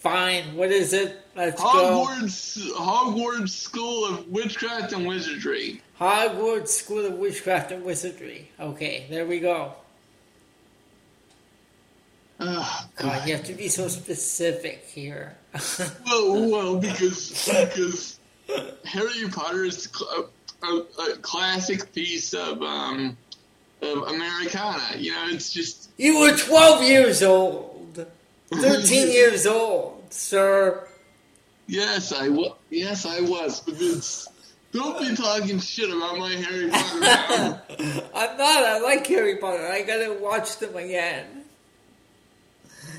[0.00, 1.20] Fine, what is it?
[1.36, 1.68] Let's go.
[1.68, 5.82] Hogwarts Hogwarts School of Witchcraft and Wizardry.
[6.00, 8.50] Hogwarts School of Witchcraft and Wizardry.
[8.58, 9.74] Okay, there we go.
[12.40, 12.84] Ugh.
[12.96, 15.36] God, you have to be so specific here.
[16.06, 18.18] well, well, because because
[18.84, 20.30] Harry Potter is cl-
[20.62, 23.16] a, a, a classic piece of um
[23.82, 24.96] of Americana.
[24.96, 28.06] You know, it's just you were 12 years old.
[28.52, 30.88] 13 years old, sir.
[31.66, 32.52] yes, I was.
[32.70, 33.60] Yes, I was.
[33.60, 34.28] But it's,
[34.72, 37.62] don't be talking shit about my Harry Potter.
[38.14, 38.64] I'm not.
[38.64, 39.66] I like Harry Potter.
[39.68, 41.39] I gotta watch them again.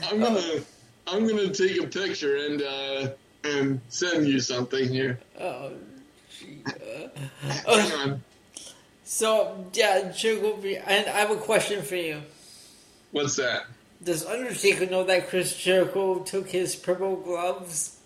[0.04, 0.62] I'm gonna
[1.08, 3.08] I'm gonna take a picture and uh
[3.44, 5.20] and send you something here.
[5.40, 5.72] Oh,
[6.40, 6.64] gee.
[6.66, 7.08] uh,
[7.66, 8.24] Hang on.
[9.04, 12.22] so, yeah, Jericho, and I have a question for you.
[13.12, 13.64] What's that?
[14.04, 17.98] Does Undertaker know that Chris Jericho took his purple gloves?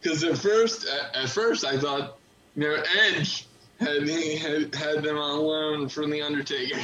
[0.00, 2.18] Because at first, at, at first, I thought,
[2.54, 3.46] you know, Edge
[3.80, 6.78] had had, had them on loan from the Undertaker.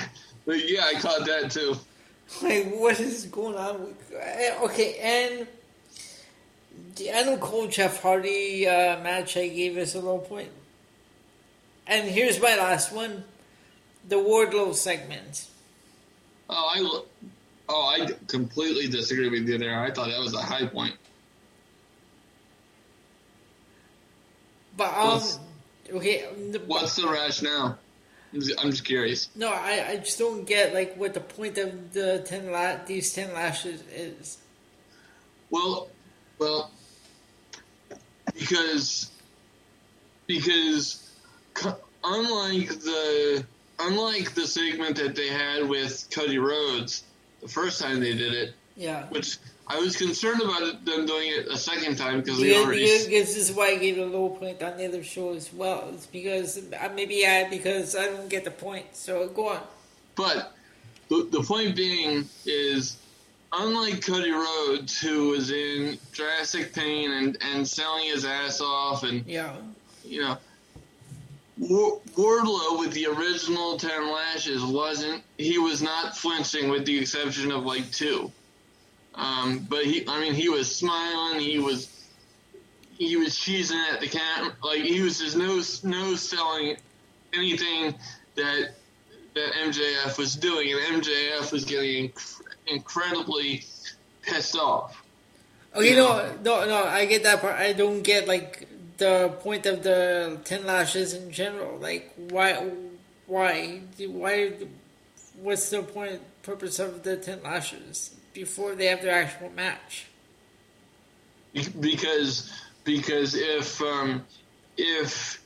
[0.47, 1.77] But yeah, I caught that too.
[2.43, 4.13] Like, what is going on with.
[4.19, 5.47] eh, Okay, and
[6.97, 10.51] the Adam Cole Jeff Hardy uh, match I gave us a low point.
[11.87, 13.25] And here's my last one
[14.09, 15.47] the Wardlow segment.
[16.51, 17.01] Oh, I
[17.69, 19.81] oh I completely disagree with you there.
[19.81, 20.95] I thought that was a high point.
[24.77, 25.39] But um, What's-
[25.93, 26.27] okay.
[26.51, 27.79] The, What's the rationale?
[28.35, 29.29] I'm just- curious.
[29.37, 33.13] No, I, I just don't get like what the point of the ten la- these
[33.13, 34.39] ten lashes is.
[35.51, 35.89] Well,
[36.39, 36.71] well,
[38.35, 39.11] because
[40.27, 41.11] because
[42.03, 43.45] unlike the
[43.79, 47.05] unlike the segment that they had with Cody Rhodes
[47.41, 49.07] the first time they did it, Yeah.
[49.11, 49.37] which
[49.67, 53.37] I was concerned about them doing it a second time because they already because, this
[53.37, 55.91] is why I gave a low point on the other show as well.
[55.95, 58.95] It's because uh, maybe I because I don't get the point.
[58.95, 59.61] So go on.
[60.17, 60.53] But
[61.09, 62.99] the, the point being is,
[63.53, 69.27] unlike Cody Rhodes, who was in drastic pain and, and selling his ass off, and
[69.27, 69.57] Yeah.
[70.05, 70.37] you know,
[71.57, 75.23] War- Wardlow with the original ten lashes wasn't.
[75.39, 78.31] He was not flinching, with the exception of like two.
[79.17, 81.41] Um, but he, I mean, he was smiling.
[81.41, 81.91] He was.
[82.97, 86.77] He was cheesing at the cam, like he was just no no selling
[87.33, 87.93] anything
[88.37, 88.71] that
[89.35, 93.65] that MJF was doing, and MJF was getting inc- incredibly
[94.23, 95.03] pissed off.
[95.75, 96.35] Okay, you know?
[96.45, 96.85] no, no, no.
[96.85, 97.55] I get that part.
[97.55, 101.79] I don't get like the point of the ten lashes in general.
[101.79, 102.71] Like, why,
[103.27, 104.53] why, why?
[105.43, 110.07] What's the point, purpose of the ten lashes before they have their actual match?
[111.81, 114.25] because because if um,
[114.77, 115.41] if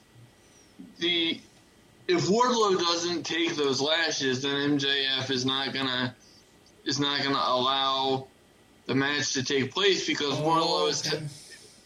[0.98, 1.38] the
[2.08, 6.14] if Wardlow doesn't take those lashes, then MJF is not gonna
[6.84, 8.26] is not gonna allow
[8.86, 11.22] the match to take place because Wardlow is okay.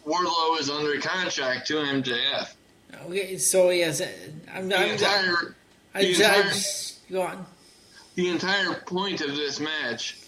[0.06, 2.54] Wardlow is under contract to MJF.
[3.06, 4.00] Okay, so yes,
[4.52, 4.68] I'm.
[4.68, 5.56] The I'm entire
[5.94, 7.44] I, the entire- just go on.
[8.14, 10.18] the entire point of this match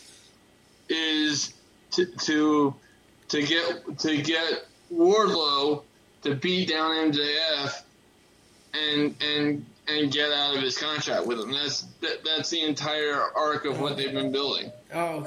[0.88, 1.54] is
[1.92, 2.74] to to
[3.28, 5.82] to get to get Wardlow
[6.22, 7.82] to beat down MJF
[8.74, 11.52] and and and get out of his contract with him.
[11.52, 14.72] That's that, that's the entire arc of what they've been building.
[14.92, 15.26] Oh, um,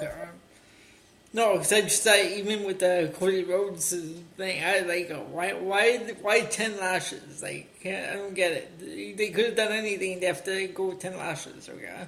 [1.34, 3.93] No, because I just thought even with the Cody Rhodes
[4.38, 7.41] thing, I like why why why ten lashes?
[7.41, 9.17] Like I don't get it.
[9.17, 10.20] They- could have done anything.
[10.20, 11.70] They have to go ten lashes.
[11.70, 12.08] Okay.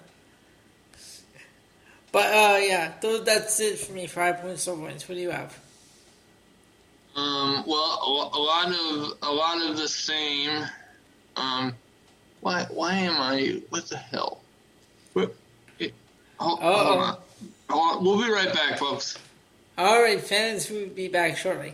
[2.11, 4.07] But uh, yeah, th- that's it for me.
[4.07, 5.07] Five points, so points.
[5.07, 5.57] What do you have?
[7.15, 10.65] Um, well, a, a lot of a lot of the same.
[11.35, 11.73] Um,
[12.41, 13.61] why why am I?
[13.69, 14.41] What the hell?
[15.13, 15.35] What,
[15.79, 15.93] it,
[16.37, 16.99] hold, hold Uh-oh.
[16.99, 17.17] on.
[17.69, 18.03] Hold on.
[18.05, 19.17] We'll be right back, folks.
[19.77, 21.73] All right, fans, we'll be back shortly.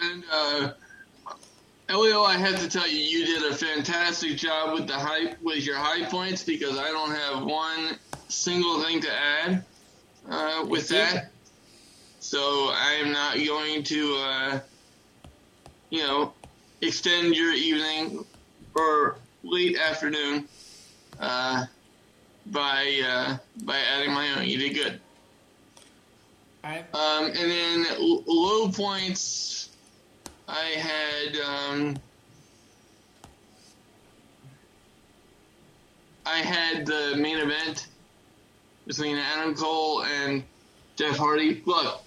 [0.00, 0.70] And uh,
[1.88, 5.64] Elio, I have to tell you, you did a fantastic job with the high with
[5.64, 7.96] your high points because I don't have one
[8.28, 9.64] single thing to add
[10.28, 11.30] uh, with that.
[12.18, 12.40] So
[12.72, 14.60] I am not going to, uh,
[15.90, 16.32] you know,
[16.80, 18.24] extend your evening
[18.74, 20.48] or late afternoon
[21.20, 21.66] uh,
[22.46, 24.44] by uh, by adding my own.
[24.44, 25.00] You did good.
[26.64, 26.94] All right.
[26.94, 29.68] Um, and then l- low points,
[30.48, 31.96] I had um,
[36.24, 37.86] I had the main event
[38.86, 40.44] between Adam Cole and
[40.96, 41.62] Jeff Hardy.
[41.66, 42.02] Look,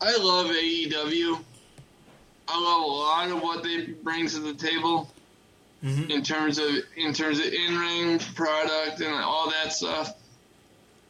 [0.00, 1.38] I love AEW.
[2.48, 5.10] I love a lot of what they bring to the table
[5.82, 6.10] Mhm.
[6.10, 10.14] in terms of in terms of in ring product and all that stuff.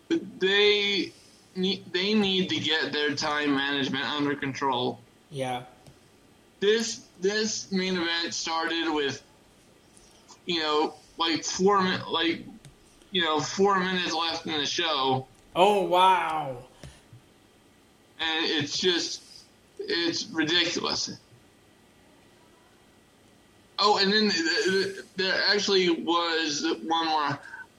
[0.09, 1.13] But they
[1.57, 5.01] need they need to get their time management under control.
[5.31, 5.63] Yeah.
[6.65, 9.23] This this main event started with
[10.47, 11.79] you know like four
[12.09, 12.43] like
[13.11, 16.57] you know four minutes left in the show, Oh wow.
[18.19, 19.21] and it's just
[19.79, 21.11] it's ridiculous.
[23.79, 27.39] Oh, and then th- th- there actually was one more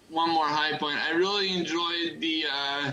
[0.10, 1.00] one more high point.
[1.00, 2.92] I really enjoyed the uh,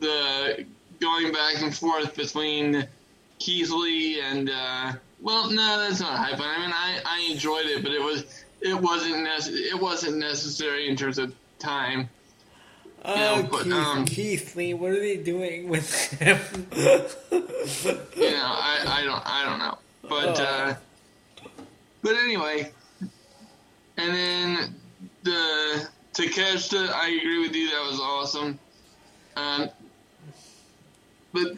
[0.00, 0.66] the
[1.00, 2.86] going back and forth between
[3.42, 6.42] Keith Lee and uh, well, no, that's not point.
[6.48, 10.88] I mean, I, I enjoyed it, but it was it wasn't nece- it wasn't necessary
[10.88, 12.08] in terms of time.
[13.04, 16.38] Oh, Yeah, but, Keith, um, Keith Lee, what are they doing with him?
[16.72, 19.78] you know, I, I don't I don't know,
[20.08, 20.44] but Oh.
[20.44, 20.74] uh,
[22.00, 22.70] but anyway,
[23.96, 24.74] and then
[25.24, 28.58] the Takeshita, I agree with you, that was awesome.
[29.34, 29.68] Um,
[31.32, 31.56] but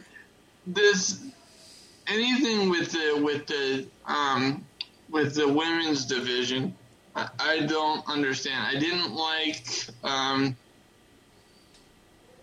[0.65, 1.19] this
[2.07, 4.65] anything with the with the um
[5.09, 6.75] with the women's division,
[7.15, 8.75] I, I don't understand.
[8.75, 9.65] I didn't like
[10.03, 10.55] um.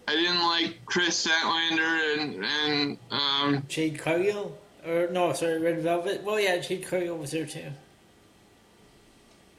[0.09, 6.25] I didn't like Kris Statlander and and um, Jade Cargill, or no, sorry, Red Velvet.
[6.25, 7.71] Well, yeah, Jade Cargill was there too.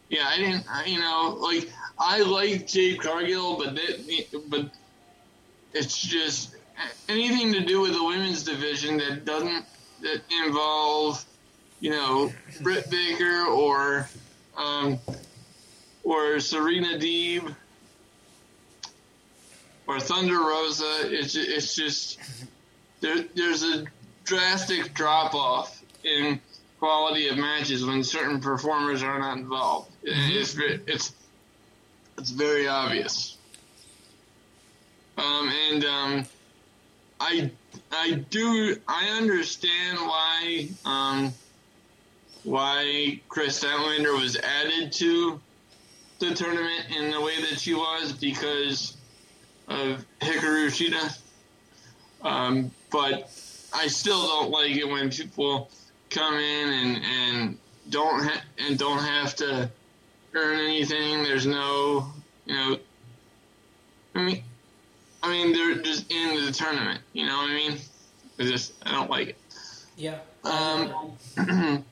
[0.10, 0.66] Yeah, I didn't.
[0.86, 4.70] You know, like I like Jade Cargill, but that, but
[5.74, 6.56] it's just
[7.08, 9.66] anything to do with the women's division that doesn't
[10.04, 11.24] that involve,
[11.80, 12.32] you know,
[12.62, 14.08] Britt Baker or
[14.58, 15.00] um,
[16.04, 17.56] or Serena Deeb
[19.88, 21.02] or Thunder Rosa.
[21.06, 22.20] It's it's just
[23.02, 23.26] there.
[23.36, 23.86] There's a
[24.24, 26.40] drastic drop off in
[26.80, 29.92] quality of matches when certain performers are not involved.
[30.06, 30.38] Mm-hmm.
[30.38, 31.14] It's it's
[32.18, 33.38] it's very obvious.
[35.18, 36.26] Um, and um,
[37.24, 37.52] I
[37.90, 41.34] I do I understand why um,
[42.44, 45.40] why Kris Statlander was added to
[46.20, 48.98] the tournament in the way that she was because
[49.70, 51.18] of Hikaru Shida.
[52.22, 53.32] Um, but
[53.74, 55.70] I still don't like it when people
[56.10, 57.58] come in and, and
[57.90, 59.72] don't ha- and don't have to
[60.34, 61.24] earn anything.
[61.24, 62.12] There's no,
[62.46, 62.78] you know,
[64.14, 64.44] I mean,
[65.24, 67.00] I mean they're just in the tournament.
[67.14, 67.78] You know what I mean?
[68.38, 69.38] I just I don't like it.
[69.98, 70.20] Yeah.
[70.44, 71.84] Um, and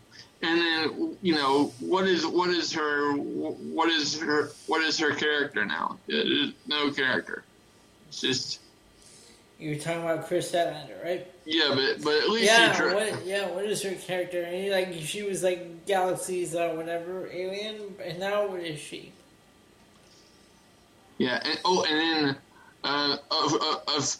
[0.41, 5.65] then you know what is what is her what is her what is her character
[5.65, 5.97] now?
[6.67, 7.43] No character.
[8.09, 8.59] It's just.
[9.59, 11.31] You're talking about Kris Statlander, right?
[11.45, 13.47] Yeah, but but at least yeah, tr- what, yeah.
[13.51, 14.41] What is her character?
[14.41, 19.13] And like she was like Galaxy's uh, whatever alien, and now what is she?
[21.19, 22.35] Yeah, and oh, and then
[22.83, 24.17] uh, of, of, of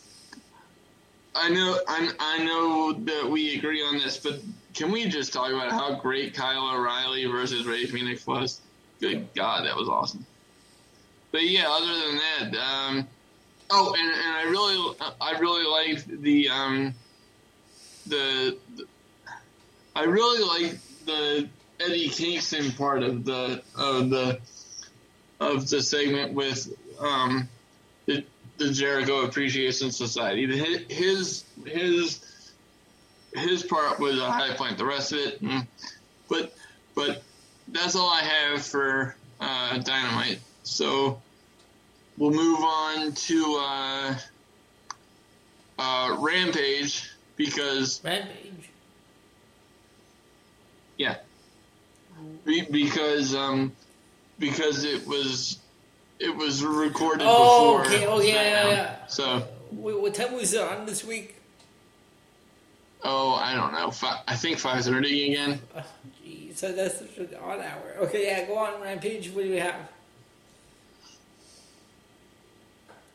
[1.35, 4.39] I know I, I know that we agree on this, but
[4.73, 8.61] can we just talk about how great Kyle O'Reilly versus Rey Fenix was?
[8.99, 10.25] Good God, that was awesome.
[11.31, 13.07] But yeah, other than that, um,
[13.69, 16.93] oh, and, and I really I really liked the um,
[18.07, 18.85] the, the
[19.95, 21.49] I really like the
[21.79, 24.39] Eddie Kingston part of the of the
[25.39, 27.49] of the segment with um,
[28.05, 28.23] the
[28.61, 30.45] the Jericho Appreciation Society.
[30.89, 32.23] His his
[33.33, 34.77] his part was a high point.
[34.77, 35.65] The rest of it, mm,
[36.29, 36.53] but
[36.95, 37.23] but
[37.69, 40.39] that's all I have for uh, Dynamite.
[40.63, 41.21] So
[42.17, 44.15] we'll move on to uh,
[45.79, 48.69] uh, Rampage because Rampage.
[50.97, 51.15] Yeah,
[52.45, 53.71] because um,
[54.37, 55.60] because it was
[56.21, 57.85] it was recorded oh, before.
[57.85, 58.05] okay.
[58.05, 59.07] Oh, yeah, yeah, yeah.
[59.07, 59.43] So.
[59.71, 61.35] Wait, what time was it on this week?
[63.03, 63.89] Oh, I don't know.
[63.89, 65.59] Fi- I think five thirty again.
[65.75, 65.83] Oh,
[66.23, 67.95] geez, so that's an odd hour.
[68.01, 69.31] Okay, yeah, go on, Rampage.
[69.31, 69.75] What do we have?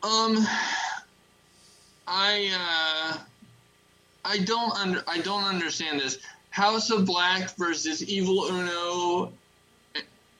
[0.03, 0.45] Um,
[2.05, 3.17] I uh,
[4.25, 6.19] I don't under I don't understand this.
[6.49, 9.31] House of Black versus Evil Uno,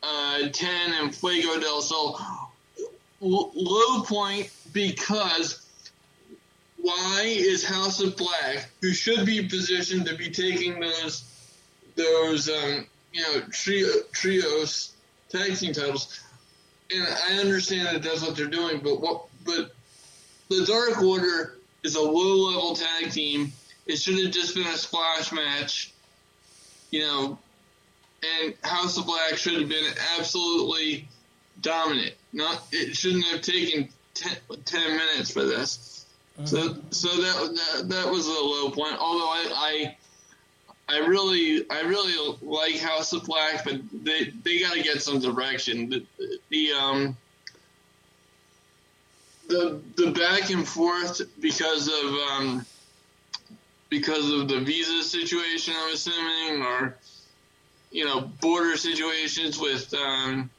[0.03, 2.19] uh, Ten and Fuego del Sol
[3.19, 5.65] low point because
[6.77, 11.23] why is House of Black, who should be positioned to be taking those
[11.95, 14.93] those um, you know trio, trios
[15.29, 16.19] tag team titles,
[16.91, 19.73] and I understand that that's what they're doing, but what but
[20.49, 23.51] the Dark Order is a low level tag team.
[23.85, 25.93] It should have just been a splash match,
[26.91, 27.37] you know,
[28.23, 31.07] and House of Black should have been absolutely
[31.61, 32.13] dominant.
[32.37, 36.05] Not it shouldn't have taken ten, 10 minutes for this.
[36.39, 36.45] Mm-hmm.
[36.45, 38.95] So so that, that that was a low point.
[38.99, 39.95] Although I,
[40.87, 45.01] I I really I really like House of Black, but they they got to get
[45.01, 45.89] some direction.
[45.89, 46.05] The,
[46.49, 47.17] the um
[49.47, 52.65] the the back and forth because of um
[53.89, 56.95] because of the visa situation, I'm assuming, or
[57.89, 60.51] you know border situations with um.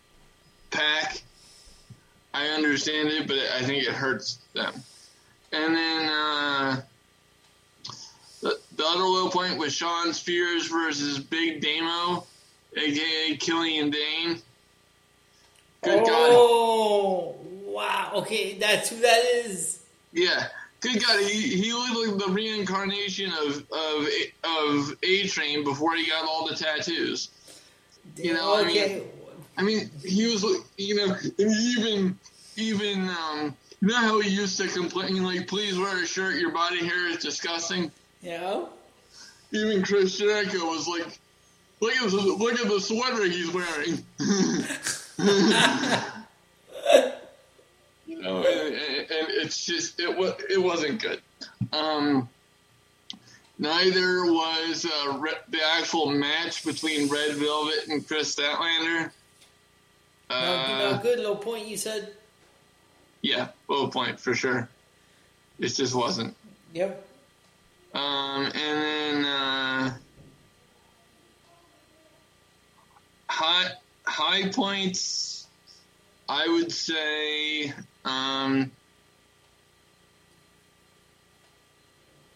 [2.35, 4.75] I understand it, but I think it hurts them.
[5.53, 6.83] And then uh,
[8.43, 12.27] the, the other low point was Shawn Spears versus Big Damo,
[12.77, 14.43] aka Killian Dain.
[15.83, 17.73] Good oh, God.
[17.73, 18.11] wow.
[18.17, 19.81] Okay, that's who that is.
[20.13, 20.49] Yeah.
[20.81, 24.09] Good God, he, he looked like the reincarnation of of
[24.45, 27.31] of A Train before he got all the tattoos.
[28.17, 28.93] You know, okay.
[28.93, 29.09] I mean,
[29.59, 30.45] I mean, he was,
[30.77, 32.17] you know, even,
[32.57, 36.53] even, um, you know how he used to complain, like, please wear a shirt, your
[36.53, 37.91] body hair is disgusting?
[38.23, 38.67] Yeah.
[39.53, 41.19] Even Chris Jericho was like,
[41.81, 44.05] look at, the, look at the sweater he's wearing.
[48.07, 51.21] you know, and, and, and, it's just it was it wasn't good.
[51.73, 52.29] Um,
[53.59, 59.11] neither was uh, re- the actual match between Red Velvet and Kris Statlander.
[60.31, 61.67] No, no good low point.
[61.67, 62.13] You said.
[63.23, 64.69] Yeah, low point for sure.
[65.59, 66.37] It just wasn't.
[66.73, 67.05] Yep.
[67.95, 69.95] Um, and then uh,
[73.29, 73.71] high
[74.05, 75.47] high points.
[76.29, 77.73] I would say
[78.05, 78.71] um,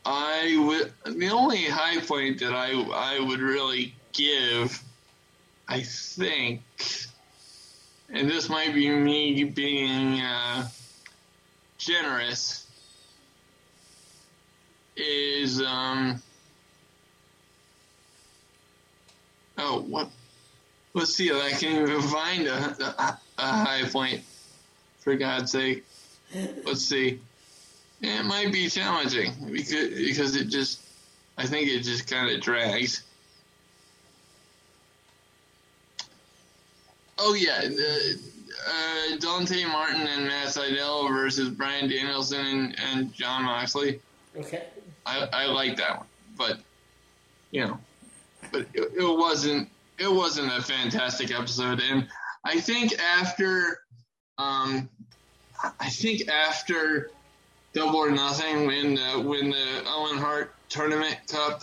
[0.05, 4.83] I would the only high point that I I would really give,
[5.69, 6.63] I think,
[8.13, 10.69] and this might be me being uh,
[11.79, 12.67] generous,
[14.97, 16.23] is um.
[19.59, 20.11] Oh, what?
[20.95, 24.23] Let's see if I can even find a, a, a high point.
[25.01, 25.85] For God's sake,
[26.65, 27.21] let's see.
[28.03, 30.81] It might be challenging because because it just,
[31.37, 33.03] I think it just kind of drags.
[37.25, 38.19] Oh yeah, the,
[38.67, 44.01] uh, Dante Martin and Matt Sydal versus Bryan Danielson and, and Jon Moxley.
[44.37, 44.65] Okay.
[45.07, 46.07] I, I like that one,
[46.37, 46.59] but
[47.53, 47.79] you know,
[48.51, 49.69] but it, it wasn't
[49.99, 52.09] it wasn't a fantastic episode, and
[52.45, 53.79] I think after,
[54.39, 54.89] um,
[55.79, 57.13] I think after
[57.73, 61.63] Double or Nothing, when the, when the Owen Hart tournament cup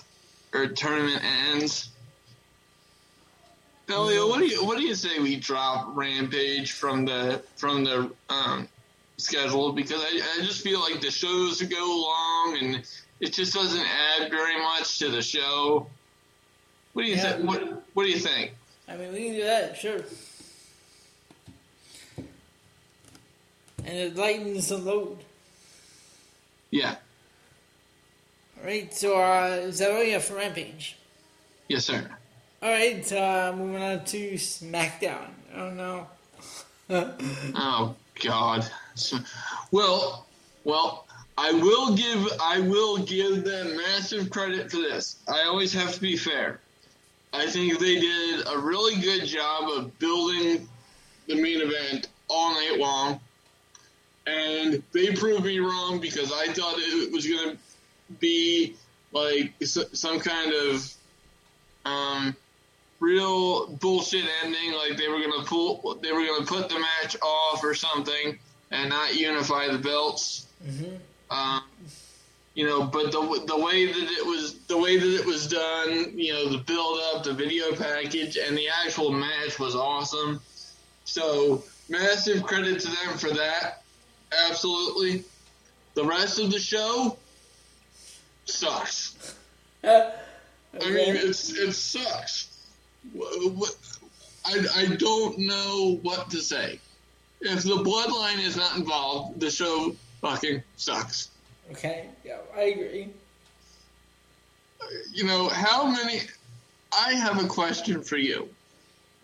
[0.53, 1.89] or tournament ends.
[3.89, 8.11] Elio, what do you what do you say we drop Rampage from the from the
[8.29, 8.67] um,
[9.17, 12.83] schedule because I, I just feel like the shows go long and
[13.19, 15.87] it just doesn't add very much to the show.
[16.93, 17.33] What do you Yeah.
[17.33, 17.47] think?
[17.47, 18.51] What What do you think?
[18.87, 20.01] I mean, we can do that, sure.
[23.85, 25.19] And it lightens the load.
[26.71, 26.95] Yeah.
[28.59, 30.97] Alright, so uh, is that all you have for Rampage?
[31.69, 32.09] Yes, sir.
[32.61, 35.29] Alright, uh, moving on to SmackDown.
[35.55, 36.07] Oh no.
[37.55, 38.65] Oh God.
[39.71, 40.25] Well,
[40.63, 41.05] well,
[41.37, 45.17] I will give I will give them massive credit for this.
[45.27, 46.59] I always have to be fair.
[47.31, 50.67] I think they did a really good job of building
[51.27, 53.19] the main event all night long,
[54.27, 57.57] and they proved me wrong because I thought it was going to
[58.19, 58.75] be
[59.13, 60.93] like some kind of
[61.85, 62.35] um,
[62.99, 64.73] real bullshit ending.
[64.73, 68.37] Like they were gonna pull, they were gonna put the match off or something,
[68.71, 70.47] and not unify the belts.
[70.65, 70.95] mm-hmm.
[71.31, 71.61] Um,
[72.55, 76.17] you know, but the the way that it was, the way that it was done,
[76.17, 80.41] you know, the build up, the video package, and the actual match was awesome.
[81.05, 83.83] So massive credit to them for that.
[84.49, 85.23] Absolutely.
[85.93, 87.17] The rest of the show
[88.45, 89.35] sucks.
[89.83, 90.11] I
[90.81, 92.48] mean, it's it sucks.
[94.45, 96.79] I, I don't know what to say.
[97.41, 101.29] If the bloodline is not involved, the show fucking sucks.
[101.71, 103.09] okay, yeah, I agree.
[105.13, 106.21] You know how many?
[106.91, 108.49] I have a question for you,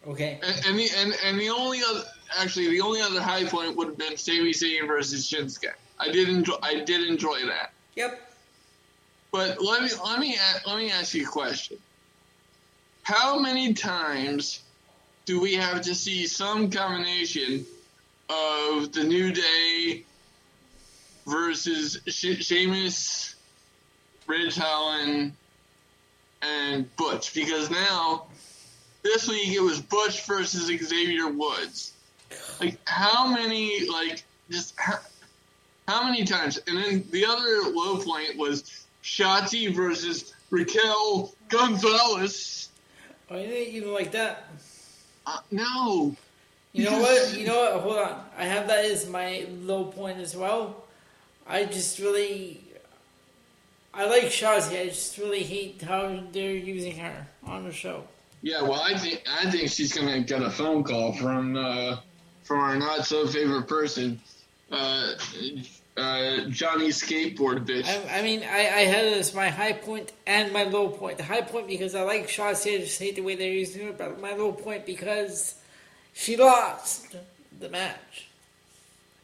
[0.07, 0.39] Okay.
[0.43, 2.03] and and the, and, and the only other
[2.37, 5.71] actually the only other high point would have been Sami Zayn versus Shinsuke.
[5.99, 7.71] I did enjoy I did enjoy that.
[7.95, 8.21] Yep.
[9.31, 11.77] But let me let me let me ask you a question.
[13.05, 14.63] How many times
[15.25, 17.63] do we have to see some combination
[18.29, 20.03] of the New Day
[21.27, 23.35] versus she- Sheamus,
[24.25, 25.35] Ridge Holland,
[26.41, 27.31] and Butch?
[27.35, 28.25] Because now
[29.03, 31.93] this week it was Butch versus Xavier Woods.
[32.59, 34.97] Like how many like just how,
[35.87, 36.57] how many times?
[36.65, 42.69] And then the other low point was Shotzi versus Raquel Gonzalez.
[43.29, 44.47] Oh, you didn't even like that.
[45.25, 46.15] Uh, no.
[46.73, 47.37] You know what?
[47.37, 47.81] You know what?
[47.81, 48.25] Hold on.
[48.37, 50.83] I have that as my low point as well.
[51.47, 52.61] I just really,
[53.93, 54.79] I like Shotzi.
[54.79, 58.03] I just really hate how they're using her on the show.
[58.41, 61.97] Yeah, well, I think I think she's gonna get a phone call from uh,
[62.43, 64.19] from our not so favorite person,
[64.71, 65.13] uh,
[65.97, 67.87] uh, Johnny Skateboard bitch.
[67.87, 71.17] I, I mean, I, I had it as my high point and my low point.
[71.17, 72.75] The high point because I like Shotzi.
[72.75, 73.93] I just hate the way they're using her.
[73.93, 75.55] But my low point because
[76.13, 77.15] she lost
[77.59, 78.27] the match.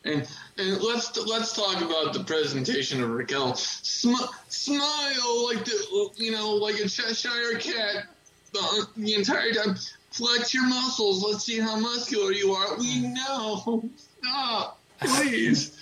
[0.03, 3.53] And and let's let's talk about the presentation of Raquel.
[3.55, 4.13] Sm-
[4.47, 8.05] smile like the you know like a Cheshire cat
[8.53, 9.75] the, the entire time.
[10.11, 11.23] Flex your muscles.
[11.23, 12.77] Let's see how muscular you are.
[12.77, 13.89] We know.
[14.21, 15.77] Stop, please.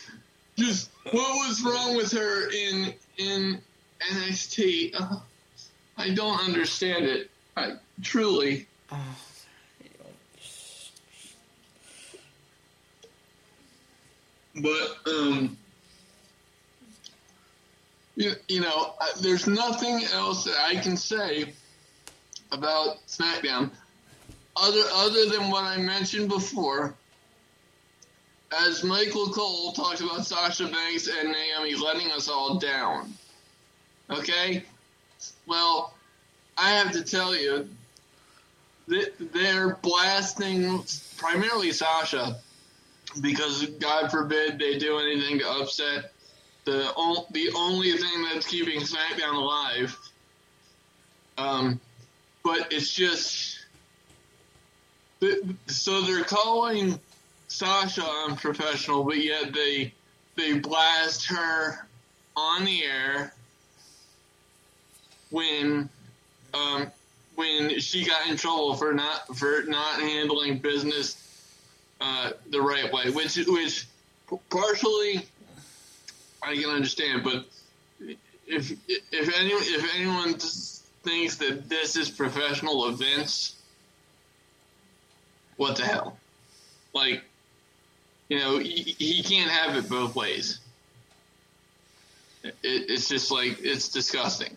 [0.60, 3.62] Just what was wrong with her in in
[4.12, 4.94] NXT?
[4.94, 5.20] Uh,
[5.98, 7.32] I don't understand it.
[7.56, 8.68] I truly.
[14.62, 15.58] But um,
[18.16, 21.54] you, you know, there's nothing else that I can say
[22.52, 23.72] about SmackDown
[24.58, 26.96] other other than what I mentioned before.
[28.52, 33.14] As Michael Cole talks about Sasha Banks and Naomi letting us all down.
[34.10, 34.64] Okay?
[35.46, 35.94] Well,
[36.58, 37.70] I have to tell you,
[38.88, 40.84] they're blasting
[41.18, 42.38] primarily Sasha
[43.22, 46.12] because God forbid they do anything to upset
[46.66, 46.92] the
[47.32, 49.98] the only thing that's keeping SmackDown alive.
[51.38, 51.80] Um,
[52.44, 53.60] but it's just
[55.68, 57.00] so they're calling
[57.50, 59.94] Sasha unprofessional, but yet they
[60.36, 61.88] they blast her
[62.36, 63.34] on the air
[65.32, 65.90] when
[66.54, 66.92] um,
[67.36, 71.18] when she got in trouble for not for not handling business
[72.00, 73.88] uh, the right way, which which
[74.50, 75.26] partially
[76.44, 77.46] I can understand, but
[78.48, 80.36] if if anyone if anyone
[81.04, 83.56] thinks that this is professional events,
[85.58, 86.18] what the hell?
[86.94, 87.24] Like,
[88.30, 90.60] you know, he, he can't have it both ways.
[92.44, 94.56] It, it's just like it's disgusting.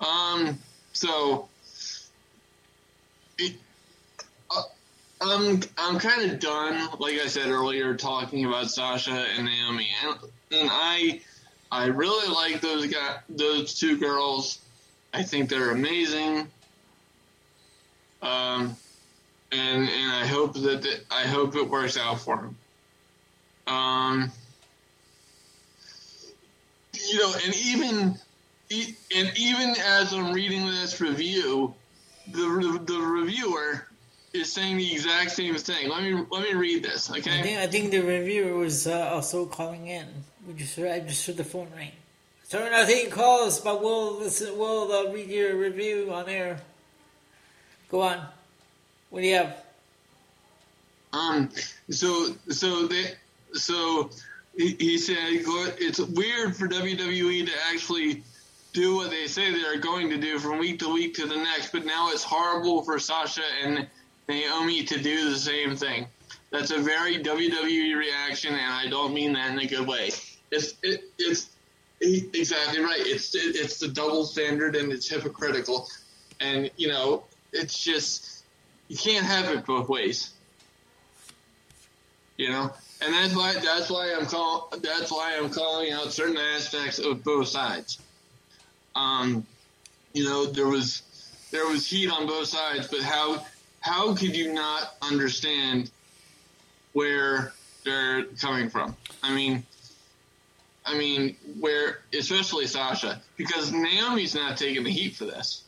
[0.00, 0.58] Um.
[0.92, 1.48] So.
[3.38, 3.56] It,
[5.22, 10.16] I'm I'm kind of done, like I said earlier, talking about Sasha and Naomi, and,
[10.52, 11.20] and I
[11.70, 14.60] I really like those guys, those two girls.
[15.12, 16.48] I think they're amazing.
[18.22, 18.76] Um,
[19.52, 22.56] and and I hope that the, I hope it works out for them.
[23.66, 24.32] Um,
[27.08, 28.18] you know, and even
[29.16, 31.74] and even as I'm reading this review,
[32.30, 33.86] the the reviewer
[34.32, 35.88] is saying the exact same thing.
[35.88, 37.40] Let me let me read this, okay?
[37.40, 40.06] I think I think the reviewer was uh, also calling in.
[40.46, 41.92] We just I just heard the phone ring.
[42.44, 44.58] So we're not taking calls, but we'll listen.
[44.58, 46.60] We'll uh, read your review on air.
[47.88, 48.26] Go on.
[49.10, 49.64] What do you have?
[51.12, 51.50] Um.
[51.90, 53.14] So so they
[53.52, 54.10] so
[54.56, 58.22] he, he said it's weird for WWE to actually
[58.72, 61.36] do what they say they are going to do from week to week to the
[61.36, 63.86] next, but now it's horrible for Sasha and
[64.28, 66.06] Naomi to do the same thing.
[66.50, 70.10] That's a very WWE reaction, and I don't mean that in a good way.
[70.50, 71.50] It's it, it's
[72.00, 73.00] exactly right.
[73.00, 75.88] It's it, it's the double standard, and it's hypocritical,
[76.40, 78.39] and you know it's just
[78.90, 80.32] you can't have it both ways.
[82.36, 86.36] You know, and that's why that's why I'm call that's why I'm calling out certain
[86.36, 88.00] aspects of both sides.
[88.96, 89.46] Um,
[90.12, 91.02] you know, there was
[91.52, 93.46] there was heat on both sides, but how
[93.80, 95.90] how could you not understand
[96.92, 97.52] where
[97.84, 98.96] they're coming from?
[99.22, 99.64] I mean,
[100.84, 105.62] I mean, where especially Sasha, because Naomi's not taking the heat for this.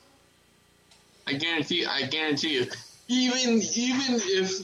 [1.25, 2.67] I guarantee, I guarantee you,
[3.13, 4.61] even even if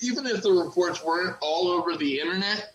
[0.00, 2.74] even if the reports weren't all over the internet,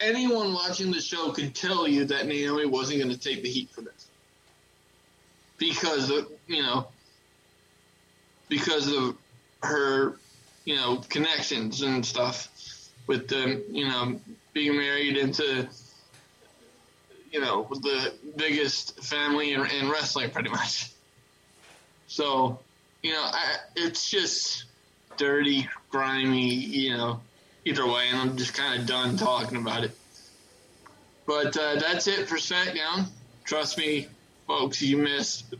[0.00, 3.70] anyone watching the show could tell you that Naomi wasn't going to take the heat
[3.70, 4.06] for this
[5.58, 6.10] because
[6.46, 6.88] you know
[8.48, 9.16] because of
[9.62, 10.16] her,
[10.64, 12.48] you know, connections and stuff
[13.06, 14.20] with the, you know,
[14.52, 15.68] being married into,
[17.30, 20.90] you know, the biggest family in, in wrestling, pretty much.
[22.08, 22.58] So,
[23.02, 24.64] you know, I, it's just
[25.16, 27.20] dirty, grimy, you know,
[27.64, 29.92] either way, and I'm just kind of done talking about it.
[31.26, 33.06] But uh, that's it for SmackDown.
[33.44, 34.08] Trust me,
[34.46, 35.54] folks, you missed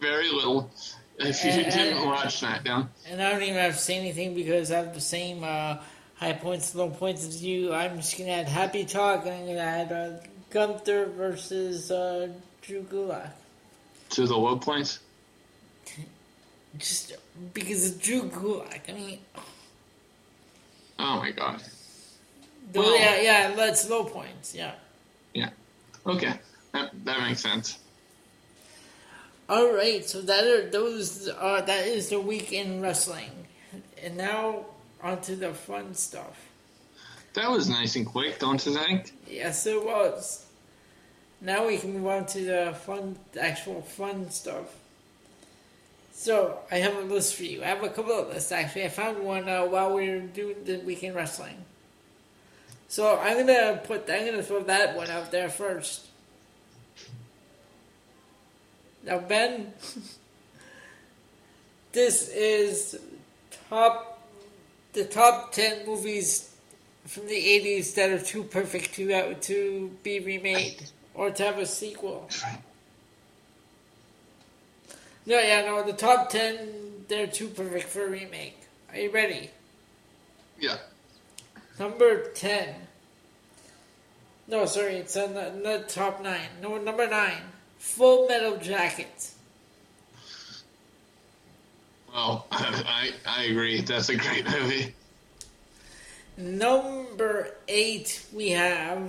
[0.00, 0.70] very little
[1.18, 2.88] if you and, didn't watch SmackDown.
[3.08, 5.78] And I don't even have to say anything because I have the same uh,
[6.16, 7.72] high points, low points as you.
[7.72, 12.28] I'm just gonna add happy talk, and I'm gonna add uh, Gunther versus uh,
[12.60, 13.30] Drew Gulak.
[14.10, 14.98] To the low points.
[16.78, 17.16] Just
[17.52, 18.88] because of Drew Gulak.
[18.88, 19.18] I mean.
[20.98, 21.62] Oh my god.
[22.74, 24.54] well, yeah, yeah, that's low points.
[24.54, 24.72] Yeah.
[25.32, 25.50] Yeah.
[26.06, 26.34] Okay,
[26.72, 27.78] that that makes sense.
[29.48, 31.28] All right, so that are those.
[31.28, 33.46] Uh, that is the week in wrestling,
[34.02, 34.66] and now
[35.02, 36.48] onto the fun stuff.
[37.34, 39.12] That was nice and quick, don't you think?
[39.28, 40.46] Yes, it was.
[41.40, 44.72] Now we can move on to the fun, actual fun stuff.
[46.24, 47.62] So I have a list for you.
[47.62, 48.86] I have a couple of lists actually.
[48.86, 51.62] I found one uh, while we were doing the weekend wrestling.
[52.88, 56.06] So I'm gonna put I'm gonna throw that one out there first.
[59.04, 59.74] Now Ben,
[61.92, 62.98] this is
[63.68, 64.26] top
[64.94, 66.56] the top ten movies
[67.04, 71.58] from the '80s that are too perfect to uh, to be remade or to have
[71.58, 72.30] a sequel.
[75.26, 78.58] No, yeah, no, the top ten they're too perfect for a remake.
[78.90, 79.50] Are you ready?
[80.58, 80.76] Yeah.
[81.78, 82.74] Number 10.
[84.46, 86.40] No, sorry, it's on the, the top 9.
[86.62, 87.32] No, number 9.
[87.78, 89.32] Full Metal Jacket.
[92.12, 93.80] Well, I I agree.
[93.80, 94.94] That's a great movie.
[96.36, 99.08] Number 8, we have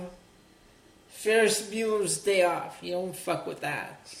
[1.08, 2.78] Ferris Bueller's Day Off.
[2.82, 4.14] You don't fuck with that.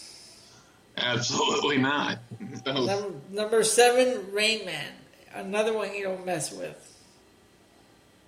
[0.96, 2.18] Absolutely not.
[2.64, 2.84] No.
[2.86, 4.92] Number, number 7, Rain Man.
[5.34, 6.82] Another one you don't mess with.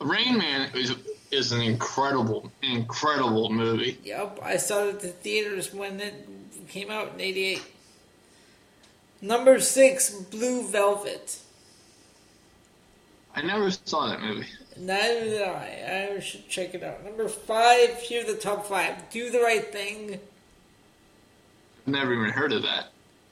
[0.01, 0.95] Rain Man is
[1.31, 3.99] is an incredible, incredible movie.
[4.05, 6.29] Yep, I saw it at the theaters when it
[6.69, 7.63] came out in '88.
[9.21, 11.41] Number six, Blue Velvet.
[13.35, 14.47] I never saw that movie.
[14.77, 16.15] Neither did I.
[16.17, 17.05] I should check it out.
[17.05, 19.11] Number five, here are the top five.
[19.11, 20.21] Do the right thing.
[21.89, 22.89] Never even heard of that.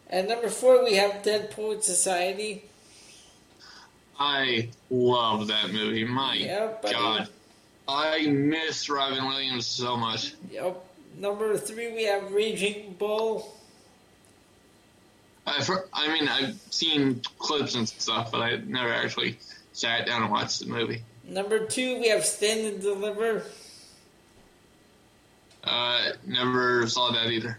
[0.08, 2.64] And number four, we have Dead Poet Society.
[4.18, 6.04] I love that movie.
[6.04, 6.72] My Yeah.
[6.82, 7.28] God,
[7.86, 10.32] I miss Robin Williams so much.
[10.50, 10.82] Yep.
[11.18, 13.54] Number three, we have Raging Bull.
[15.46, 19.38] I've heard, I mean, I've seen clips and stuff, but I never actually
[19.72, 21.02] sat down and watched the movie.
[21.24, 23.42] Number two, we have Stand and Deliver.
[25.62, 27.58] Uh, never saw that either.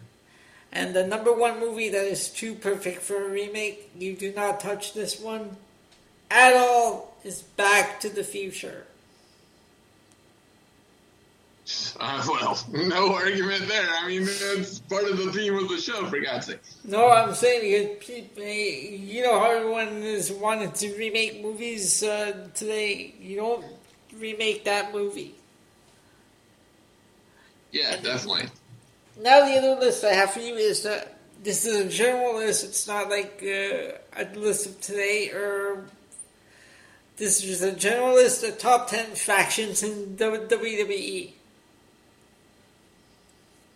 [0.71, 4.59] And the number one movie that is too perfect for a remake, you do not
[4.59, 5.57] touch this one
[6.29, 8.85] at all, is Back to the Future.
[11.99, 13.89] Uh, well, no argument there.
[13.99, 16.59] I mean, that's part of the theme of the show, for God's sake.
[16.85, 22.47] No, I'm saying because people, you know how everyone is wanting to remake movies uh,
[22.53, 23.13] today.
[23.19, 23.65] You don't
[24.17, 25.35] remake that movie.
[27.73, 28.47] Yeah, definitely.
[29.19, 32.63] Now the other list I have for you is that this is a general list.
[32.63, 35.85] It's not like uh, a list of today or
[37.17, 41.31] this is just a general list of top ten factions in WWE.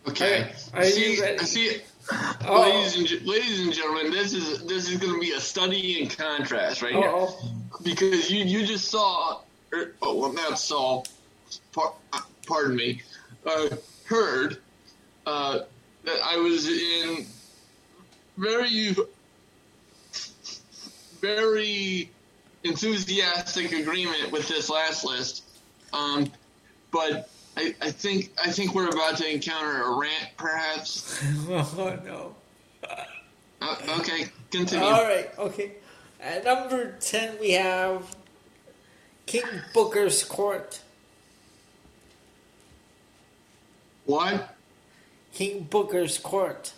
[0.07, 0.51] Okay.
[0.73, 1.37] Are see, ready?
[1.45, 1.81] See,
[2.11, 2.61] Uh-oh.
[2.61, 6.09] ladies and ladies and gentlemen, this is this is going to be a study in
[6.09, 7.39] contrast right here, Uh-oh.
[7.83, 9.41] because you you just saw,
[9.73, 11.03] er, oh well, not saw,
[11.71, 13.01] par, uh, pardon me,
[13.45, 13.69] uh,
[14.05, 14.57] heard
[15.25, 15.59] uh,
[16.03, 17.25] that I was in
[18.37, 18.95] very
[21.21, 22.09] very
[22.63, 25.43] enthusiastic agreement with this last list,
[25.93, 26.31] um,
[26.91, 27.29] but.
[27.57, 31.21] I, I think I think we're about to encounter a rant, perhaps.
[31.49, 32.35] oh no.
[33.61, 34.85] Uh, okay, continue.
[34.85, 35.73] All right, okay.
[36.21, 38.15] At number 10, we have
[39.25, 39.43] King
[39.73, 40.81] Booker's Court.
[44.05, 44.55] What?
[45.33, 46.73] King Booker's Court.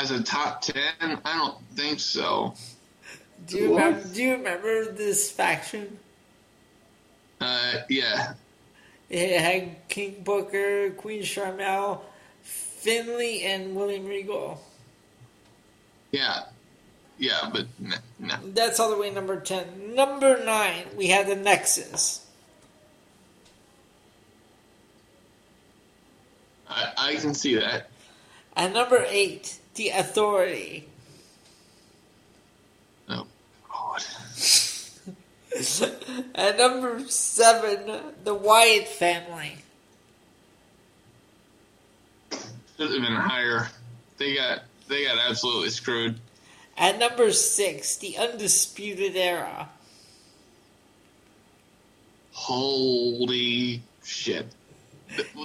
[0.00, 0.92] As a top ten?
[1.24, 2.54] I don't think so.
[3.46, 5.98] Do you, remember, do you remember this faction?
[7.40, 8.34] Uh, yeah.
[9.08, 12.00] It had King Booker, Queen Sharmell,
[12.42, 14.60] Finlay, and William Regal.
[16.10, 16.44] Yeah.
[17.18, 17.96] Yeah, but no.
[18.18, 18.36] no.
[18.52, 19.94] That's all the way number 10.
[19.94, 22.24] Number 9, we had the Nexus.
[26.78, 27.90] I, I can see that.
[28.56, 30.88] And number 8, the Authority.
[33.08, 33.26] Oh,
[33.70, 34.04] God.
[36.34, 39.58] and number 7, the Wyatt family.
[42.30, 43.68] Should have been higher.
[44.18, 46.20] They got they got absolutely screwed.
[46.76, 49.68] At number 6, the Undisputed Era.
[52.32, 54.46] Holy shit.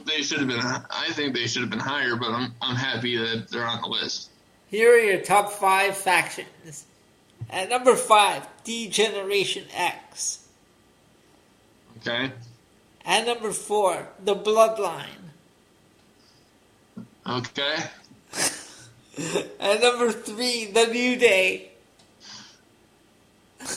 [0.06, 0.60] They should have been.
[0.60, 3.88] I think they should have been higher, but I'm I'm happy that they're on the
[3.88, 4.30] list.
[4.68, 6.86] Here are your top 5 factions.
[7.50, 10.48] At number 5, D Generation X.
[11.98, 12.32] Okay.
[13.06, 15.06] At number 4, the Bloodline.
[17.28, 17.76] Okay.
[19.60, 21.70] At number 3, the New Day.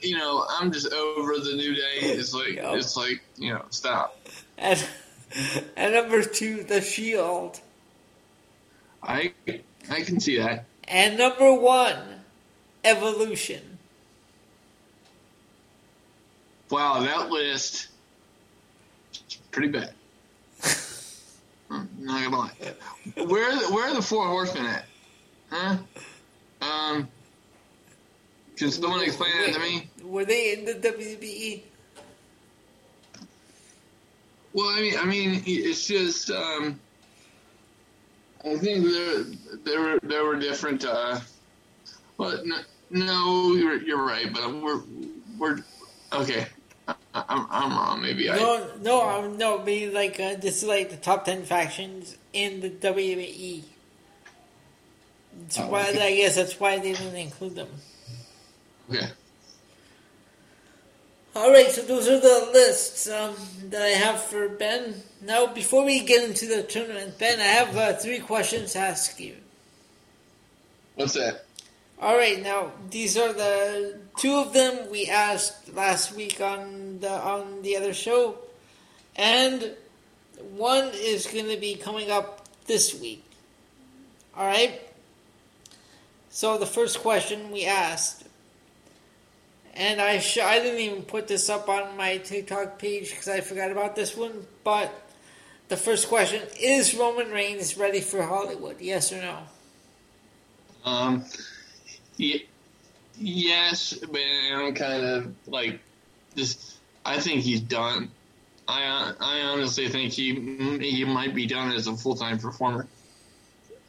[0.00, 1.98] You know, I'm just over the new day.
[2.00, 4.18] It's like it's like you know, stop.
[4.60, 4.86] And,
[5.76, 7.60] and number 2, the Shield.
[9.02, 9.32] I
[9.90, 10.66] I can see that.
[10.86, 11.96] And number 1,
[12.84, 13.78] Evolution.
[16.70, 17.88] wow, that list
[19.12, 19.92] is pretty bad.
[21.70, 23.24] I'm not gonna lie.
[23.24, 24.84] Where are the, where are the four horsemen at?
[25.50, 25.78] Huh?
[26.60, 27.08] Um,
[28.56, 29.88] can someone explain that to me?
[30.02, 31.62] Were they in the WWE?
[34.52, 36.30] Well, I mean, I mean, it's just.
[36.30, 36.80] Um,
[38.44, 39.24] I think there
[39.64, 40.84] there were there were different.
[40.84, 41.20] Uh,
[42.16, 42.56] well, no,
[42.90, 44.80] no you're, you're right, but we're
[45.38, 45.58] we're
[46.12, 46.46] okay.
[46.88, 48.02] I, I'm I'm wrong.
[48.02, 48.36] Maybe I.
[48.36, 49.62] No, no, um, no.
[49.62, 53.62] Mean, like uh, this is like the top ten factions in the WWE.
[55.42, 56.06] That's Oh, why okay.
[56.06, 57.68] I guess that's why they didn't include them.
[58.90, 59.08] Okay.
[61.34, 63.36] All right, so those are the lists um,
[63.68, 64.96] that I have for Ben.
[65.22, 69.20] Now, before we get into the tournament, Ben, I have uh, three questions to ask
[69.20, 69.36] you.
[70.96, 71.44] What's that?
[72.00, 77.10] All right, now these are the two of them we asked last week on the
[77.10, 78.38] on the other show,
[79.14, 79.72] and
[80.56, 83.22] one is going to be coming up this week.
[84.34, 84.80] All right.
[86.30, 88.19] So the first question we asked,
[89.74, 93.40] and I sh- I didn't even put this up on my TikTok page because I
[93.40, 94.92] forgot about this one, but
[95.68, 98.80] the first question is Roman Reigns ready for Hollywood?
[98.80, 99.38] Yes or no?
[100.84, 101.24] Um.
[102.16, 102.46] Ye-
[103.18, 104.20] yes, but
[104.52, 105.80] I'm kind of like
[106.36, 106.76] just.
[107.04, 108.10] I think he's done.
[108.68, 110.34] I I honestly think he
[110.80, 112.86] he might be done as a full time performer.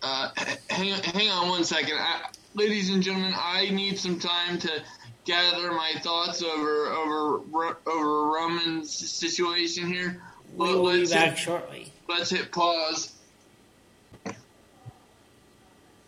[0.04, 0.30] Uh,
[0.70, 3.34] hang hang on one second, I, ladies and gentlemen.
[3.38, 4.82] I need some time to
[5.26, 10.22] gather my thoughts over over over Roman's situation here.
[10.56, 11.94] We Let- will be let's back hit, shortly.
[12.08, 13.14] let's hit pause.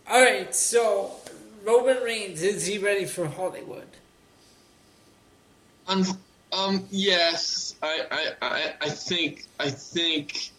[0.10, 1.16] All right, so
[1.64, 3.88] Roman Reigns is he ready for Hollywood?
[5.88, 6.04] Um,
[6.52, 10.52] um, yes, I, I, I, I think, I think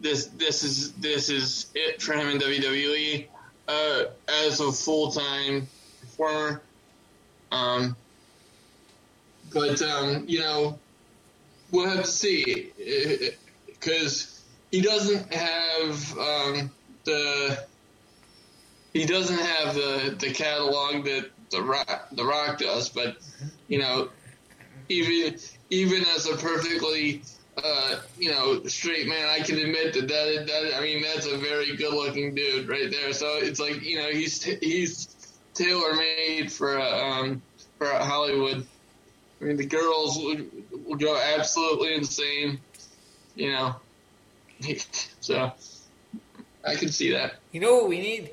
[0.00, 3.26] this, this is, this is it for him in WWE,
[3.68, 5.66] uh, as a full-time
[6.00, 6.60] performer.
[7.54, 7.96] Um,
[9.52, 10.78] but, um, you know,
[11.70, 12.72] we'll have to see,
[13.66, 16.70] because he doesn't have, um,
[17.04, 17.64] the,
[18.92, 23.16] he doesn't have the, the catalog that the Rock, the Rock does, but,
[23.68, 24.08] you know,
[24.88, 25.38] even
[25.70, 27.22] even as a perfectly
[27.62, 31.38] uh, you know straight man, I can admit that that, that I mean that's a
[31.38, 33.12] very good looking dude right there.
[33.12, 35.13] So it's like you know he's he's
[35.54, 37.40] tailor made for um
[37.78, 38.66] for Hollywood.
[39.40, 40.50] I mean the girls would,
[40.86, 42.60] will go absolutely insane,
[43.34, 43.76] you know.
[45.20, 45.52] So
[46.66, 47.36] I can see that.
[47.52, 48.30] You know what we need?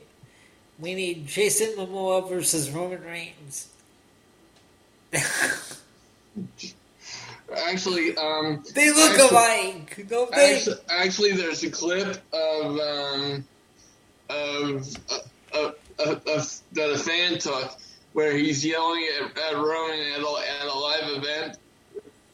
[0.79, 3.69] We need Jason Momoa versus Roman Reigns.
[7.67, 10.55] Actually, um, They look Actually- alike, don't they?
[10.55, 13.45] Actually, actually, there's a clip of um,
[14.29, 15.17] of, uh,
[15.57, 15.71] uh,
[16.07, 16.23] of
[16.73, 17.77] that a fan took
[18.13, 21.57] where he's yelling at, at Roman at a, at a live event.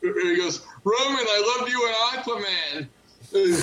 [0.02, 2.88] He goes, "Roman, I love you and Aquaman."
[3.34, 3.54] And,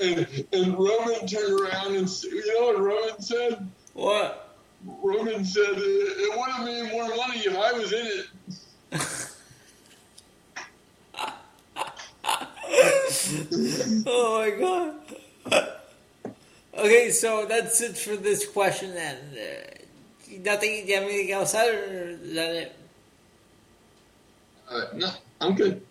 [0.00, 3.68] and, and Roman turned around and you know what Roman said?
[3.94, 4.56] What?
[5.02, 8.26] Roman said, "It, it would have made more money if I was in it."
[14.06, 15.72] Oh my god.
[16.76, 19.16] Okay, so that's it for this question then.
[19.34, 22.76] Uh, nothing, do you have anything else out or is that it?
[24.70, 25.10] Uh, no,
[25.40, 25.82] I'm good.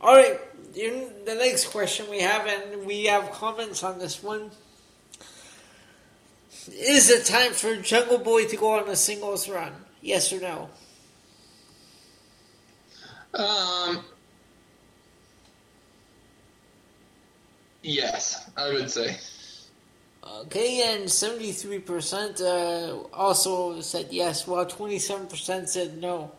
[0.00, 0.40] Alright,
[0.74, 4.50] the next question we have, and we have comments on this one.
[6.72, 9.72] Is it time for Jungle Boy to go on a singles run?
[10.02, 10.70] Yes or no?
[13.34, 14.04] Um.
[17.82, 19.16] Yes, I would say.
[20.22, 26.30] Okay, and 73% uh, also said yes, while 27% said no.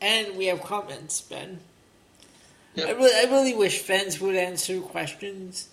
[0.00, 1.60] And we have comments, Ben.
[2.74, 2.88] Yep.
[2.88, 5.68] I, really, I really wish fans would answer questions.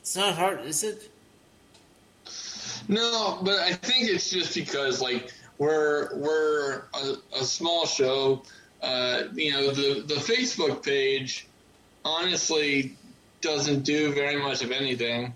[0.00, 1.10] It's not hard, is it?
[2.88, 8.42] No, but I think it's just because like we're we're a, a small show.
[8.82, 11.46] Uh, you know, the the Facebook page
[12.04, 12.96] honestly
[13.40, 15.34] doesn't do very much of anything.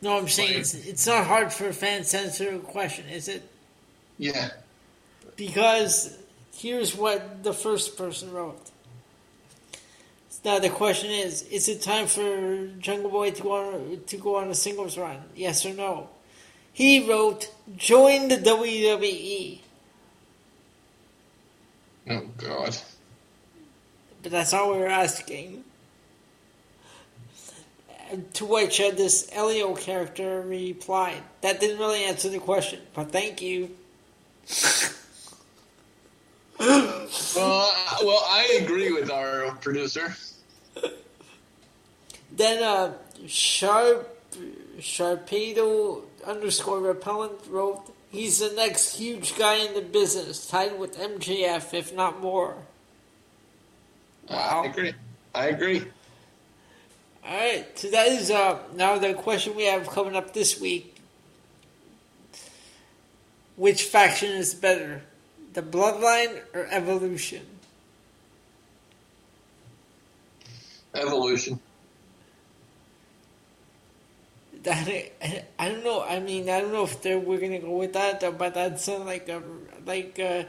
[0.00, 0.60] No, I'm saying Right.
[0.60, 3.42] it's, it's not hard for fans to answer a question, is it?
[4.16, 4.50] Yeah.
[5.36, 6.16] Because
[6.56, 8.70] here's what the first person wrote.
[10.44, 14.36] Now the question is: Is it time for Jungle Boy to go on to go
[14.36, 15.18] on a singles run?
[15.34, 16.08] Yes or no?
[16.72, 19.60] He wrote, "Join the WWE."
[22.10, 22.76] Oh God.
[24.22, 25.64] But that's all we were asking.
[28.34, 33.42] To which uh, this Elio character replied, "That didn't really answer the question, but thank
[33.42, 33.70] you."
[36.58, 40.14] well, uh, well, I agree with our producer.
[42.32, 42.94] Then uh,
[43.26, 44.16] Sharp
[44.78, 51.74] Sharpedo underscore repellent wrote, "He's the next huge guy in the business, tied with MJF,
[51.74, 52.56] if not more."
[54.30, 54.62] Wow.
[54.64, 54.94] I agree.
[55.34, 55.84] I agree.
[57.28, 60.96] All right, so that is uh, now the question we have coming up this week.
[63.56, 65.02] Which faction is better,
[65.52, 67.44] the Bloodline or Evolution?
[70.94, 71.60] Evolution.
[74.62, 74.88] That
[75.58, 76.02] I don't know.
[76.02, 79.28] I mean, I don't know if we're gonna go with that, but that sounds like
[79.28, 79.42] a
[79.84, 80.46] like a,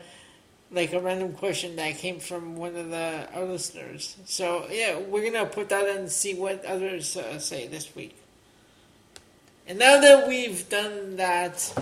[0.71, 4.15] like a random question that came from one of the our listeners.
[4.25, 8.15] So yeah, we're gonna put that in and see what others uh, say this week.
[9.67, 11.73] And now that we've done that,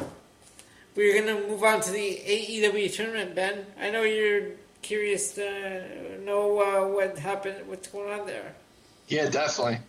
[0.95, 3.35] we're gonna move on to the AEW tournament.
[3.35, 8.55] Ben, I know you're curious to know uh, what happened, what's going on there.
[9.07, 9.79] Yeah, definitely.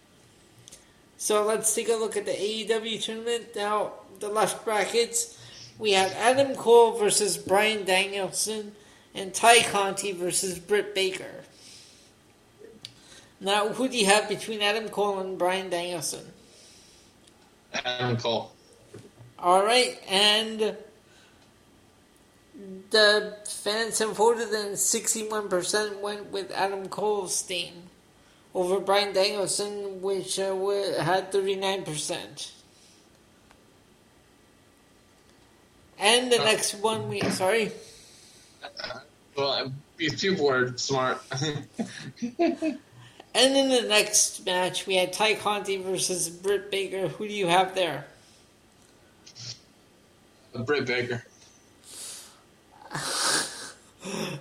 [1.16, 3.49] So let's take a look at the AEW tournament.
[3.57, 5.36] Now, the left brackets,
[5.78, 8.72] we have Adam Cole versus Bryan Danielson
[9.14, 11.44] and Tay Conti versus Britt Baker.
[13.40, 16.24] Now, who do you have between Adam Cole and Bryan Danielson?
[17.72, 18.52] Adam Cole.
[19.38, 20.76] All right, and
[22.90, 27.74] the fans have voted, and 61% went with Adam Cole's team
[28.54, 30.54] over Bryan Danielson, which uh,
[31.00, 32.50] had 39%.
[36.00, 37.72] And the next one, we sorry.
[39.36, 41.20] Well, these people were smart.
[42.22, 42.78] and
[43.34, 47.08] in the next match, we had Tay Conti versus Britt Baker.
[47.08, 48.06] Who do you have there?
[50.64, 51.24] Britt Baker.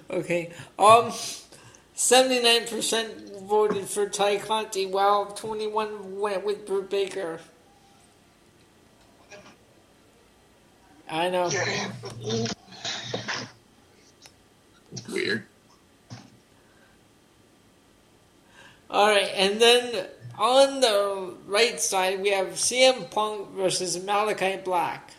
[0.09, 0.51] okay.
[0.79, 1.11] Um,
[1.93, 7.39] seventy-nine percent voted for Tay Conti, while twenty-one went with Britt Baker.
[11.09, 11.49] I know.
[15.09, 15.45] Weird.
[18.89, 20.07] All right, and then
[20.37, 25.11] on the right side we have CM Punk versus Malachi Black.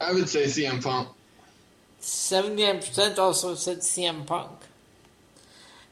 [0.00, 1.08] I would say CM Punk.
[2.00, 4.50] 79% also said CM Punk.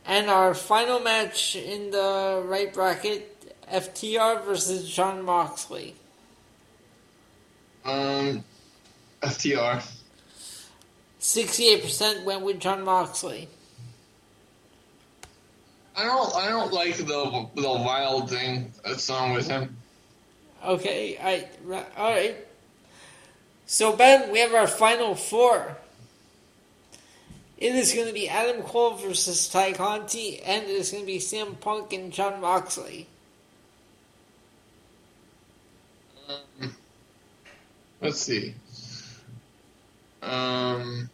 [0.04, 5.94] And our final match in the right bracket FTR versus Jon Moxley.
[7.85, 8.45] Um,
[9.22, 9.83] FTR.
[11.20, 13.49] 68% went with Jon Moxley.
[15.95, 16.35] I don't.
[16.35, 19.76] I don't like the the wild thing that's on with him.
[20.64, 21.47] Okay, I
[21.97, 22.37] all right.
[23.66, 25.76] So Ben, we have our final four.
[27.59, 31.07] It is going to be Adam Cole versus Tay Conti, and it is going to
[31.07, 33.07] be CM Punk and Jon Moxley.
[36.28, 36.74] Um,
[38.03, 38.55] let's see.
[40.22, 41.09] Um,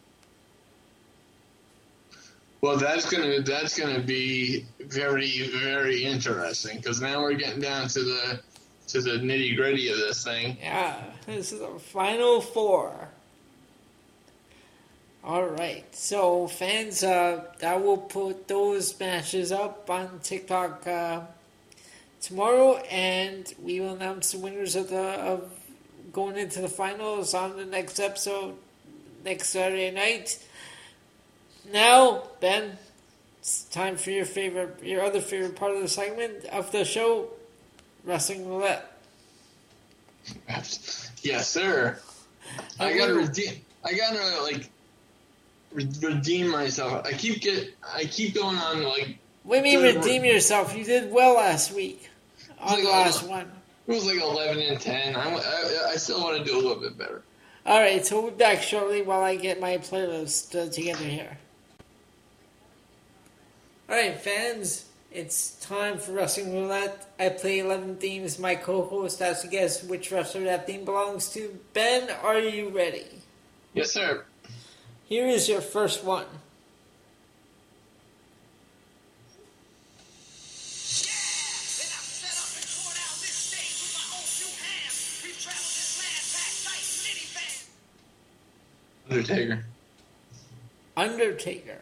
[2.60, 8.00] well, that's gonna that's gonna be very very interesting because now we're getting down to
[8.02, 8.40] the
[8.88, 10.56] to the nitty gritty of this thing.
[10.60, 13.08] Yeah, this is the final four.
[15.24, 21.20] All right, so fans, uh, I will put those matches up on TikTok uh,
[22.20, 25.50] tomorrow, and we will announce the winners of the of
[26.18, 28.52] going into the finals on the next episode
[29.24, 30.44] next Saturday night.
[31.72, 32.76] Now, Ben,
[33.38, 37.28] it's time for your favorite, your other favorite part of the segment of the show,
[38.04, 39.00] wrestling roulette.
[41.20, 41.98] Yes, sir.
[42.78, 43.54] I gotta redeem.
[43.84, 44.70] I gotta like
[45.72, 47.04] redeem myself.
[47.04, 47.74] I keep get.
[47.92, 49.18] I keep going on like.
[49.42, 50.76] What do you mean redeem yourself?
[50.76, 52.08] You did well last week.
[52.60, 53.50] On like the last one.
[53.88, 55.16] It was like eleven and ten.
[55.16, 57.22] I, I, I still want to do a little bit better.
[57.64, 61.38] All right, so we'll be back shortly while I get my playlist uh, together here.
[63.88, 67.10] All right, fans, it's time for Wrestling Roulette.
[67.18, 68.38] I play 11 themes.
[68.38, 71.58] My co host has to guess which wrestler that theme belongs to.
[71.72, 73.06] Ben, are you ready?
[73.72, 74.24] Yes, sir.
[75.06, 76.26] Here is your first one.
[89.10, 89.64] Undertaker.
[90.96, 91.78] Undertaker.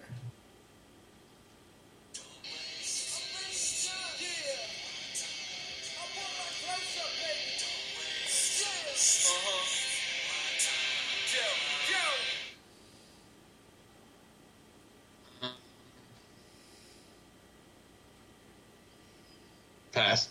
[19.93, 20.29] Pass.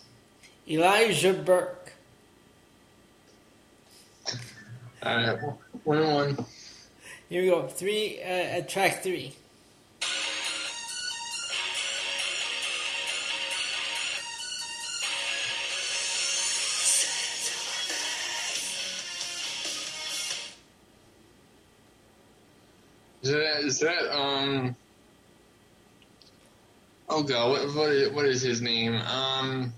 [0.68, 1.92] Elijah Burke.
[5.04, 5.36] Right,
[5.84, 6.46] one and one.
[7.28, 7.66] Here we go.
[7.66, 9.34] Three, uh, at track three.
[23.22, 24.76] Is that, is that um?
[27.08, 28.94] Oh god, what what is, what is his name?
[28.94, 29.72] Um,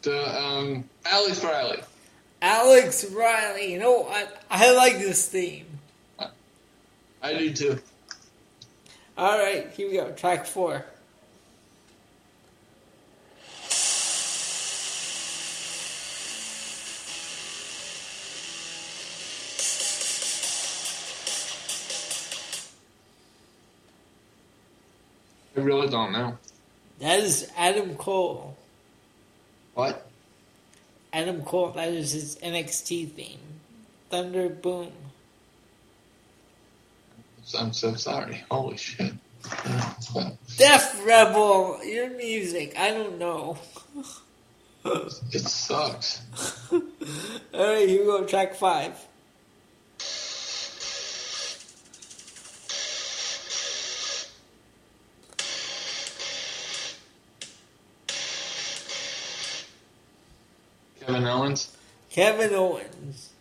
[0.00, 1.80] the um Alex Riley.
[2.40, 3.72] Alex Riley.
[3.72, 5.66] You know, I, I like this theme.
[7.20, 7.78] I do too.
[9.16, 10.12] All right, here we go.
[10.12, 10.84] Track four.
[25.56, 26.38] I really don't know.
[27.00, 28.56] That is Adam Cole.
[29.74, 30.07] What?
[31.18, 31.72] Adam Cole.
[31.72, 33.40] That is his NXT theme.
[34.08, 34.92] Thunder Boom.
[37.58, 38.44] I'm so sorry.
[38.48, 39.14] Holy shit.
[40.56, 41.84] Def Rebel.
[41.84, 42.78] Your music.
[42.78, 43.58] I don't know.
[44.84, 46.22] It sucks.
[46.72, 46.80] All
[47.52, 48.24] right, here we go.
[48.24, 49.07] Track five.
[61.08, 61.76] Kevin Owens.
[62.10, 63.32] Kevin Owens.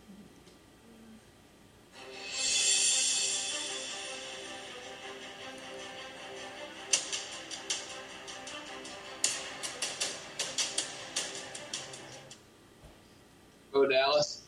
[13.74, 14.44] Bo Dallas.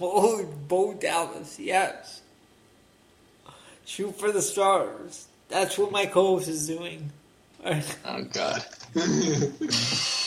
[0.00, 1.60] Oh, Bo Dallas.
[1.60, 2.22] Yes.
[3.84, 5.28] Shoot for the stars.
[5.48, 7.12] That's what my co-host is doing.
[7.64, 8.64] Oh god.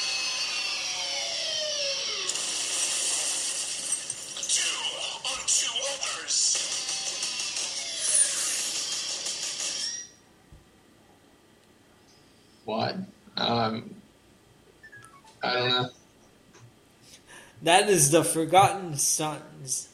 [17.68, 19.90] That is the Forgotten Sons.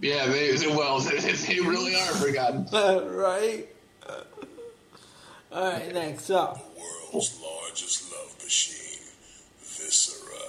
[0.00, 0.98] Yeah, they well,
[1.46, 2.66] they really are forgotten.
[2.72, 3.68] right?
[5.52, 6.56] All right, next up.
[6.74, 6.80] The
[7.12, 8.98] world's largest love machine,
[9.60, 10.40] Viscera.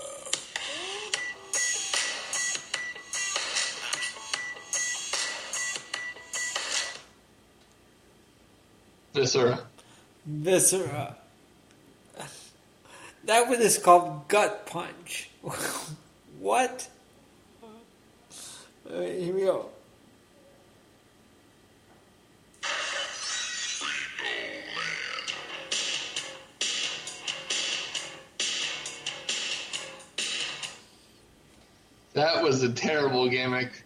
[9.14, 9.60] Viscera.
[10.26, 11.21] Viscera.
[13.26, 15.30] That one is called Gut Punch.
[16.40, 16.88] what?
[17.62, 19.70] All right, here we go.
[32.14, 33.84] That was a terrible gimmick.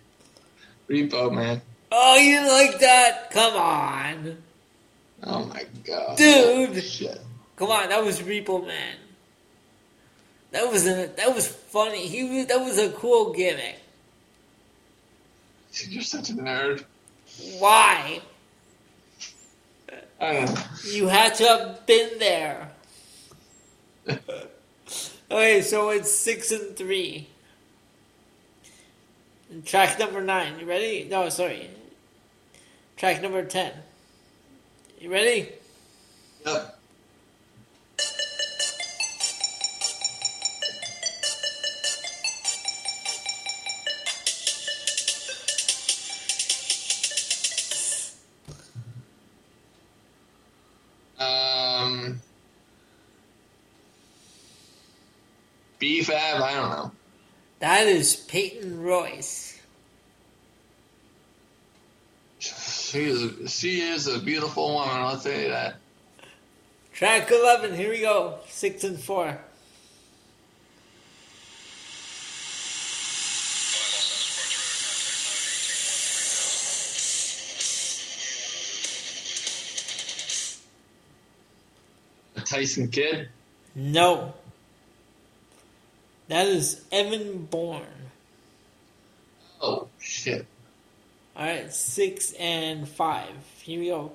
[0.89, 1.61] Repo man.
[1.91, 3.29] Oh, you like that?
[3.31, 4.37] Come on.
[5.23, 6.17] Oh my god.
[6.17, 6.83] Dude.
[6.83, 7.21] Shit.
[7.55, 8.95] Come on, that was Repo Man.
[10.55, 12.07] That was a, that was funny.
[12.07, 13.75] He was, that was a cool gimmick.
[15.89, 16.85] You're such a nerd.
[17.59, 18.21] Why?
[20.21, 20.61] I don't know.
[20.85, 22.69] You had to have been there.
[25.29, 27.27] okay, so it's six and three.
[29.51, 30.57] And track number nine.
[30.57, 31.05] You ready?
[31.11, 31.69] No, sorry.
[32.95, 33.73] Track number ten.
[35.01, 35.49] You ready?
[36.45, 36.74] Yep.
[55.85, 56.91] BFAB, I don't know.
[57.59, 59.61] That is Peyton Royce.
[62.39, 65.75] She is, she is a beautiful woman, I'll tell you that.
[66.91, 67.75] Track eleven.
[67.75, 68.39] Here we go.
[68.47, 69.37] Six and four.
[82.37, 83.29] A Tyson Kidd?
[83.75, 84.33] No.
[86.27, 87.85] That is Evan Bourne.
[89.61, 90.45] Oh, shit.
[91.35, 93.35] All right, six and five.
[93.61, 94.11] Here we go.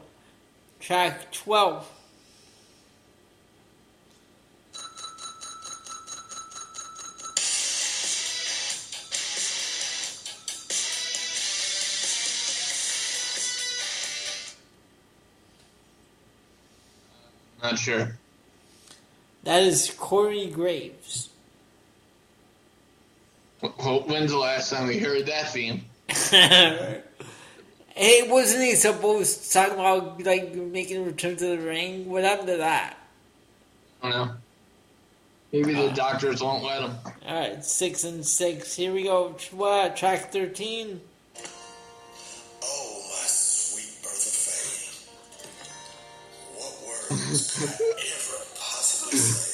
[0.81, 1.89] Track 12.
[17.63, 18.17] Not sure.
[19.45, 21.30] That is Corey Graves.
[23.61, 25.85] Wh- When's the last time we heard that theme?
[26.09, 27.03] hey,
[28.29, 32.09] wasn't he supposed to talk about like making a return to the ring?
[32.09, 32.97] What happened to that?
[34.03, 34.35] I don't know.
[35.53, 35.95] Maybe the uh.
[35.95, 36.93] doctors won't let him.
[37.27, 38.75] All right, six and six.
[38.75, 39.37] Here we go.
[39.53, 41.01] What track thirteen?
[42.63, 44.97] Oh, my sweet Bertha Faye.
[46.57, 49.47] What words could I ever possibly say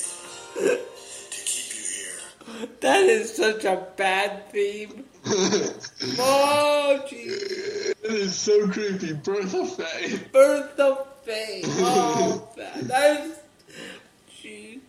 [2.80, 5.04] That is such a bad theme.
[5.26, 7.90] oh, jeez.
[7.90, 9.12] It is so creepy.
[9.12, 10.20] Birth Bertha Faye.
[10.32, 11.62] Bertha Faye.
[11.66, 13.38] Oh, that that is.
[14.30, 14.80] Jeez.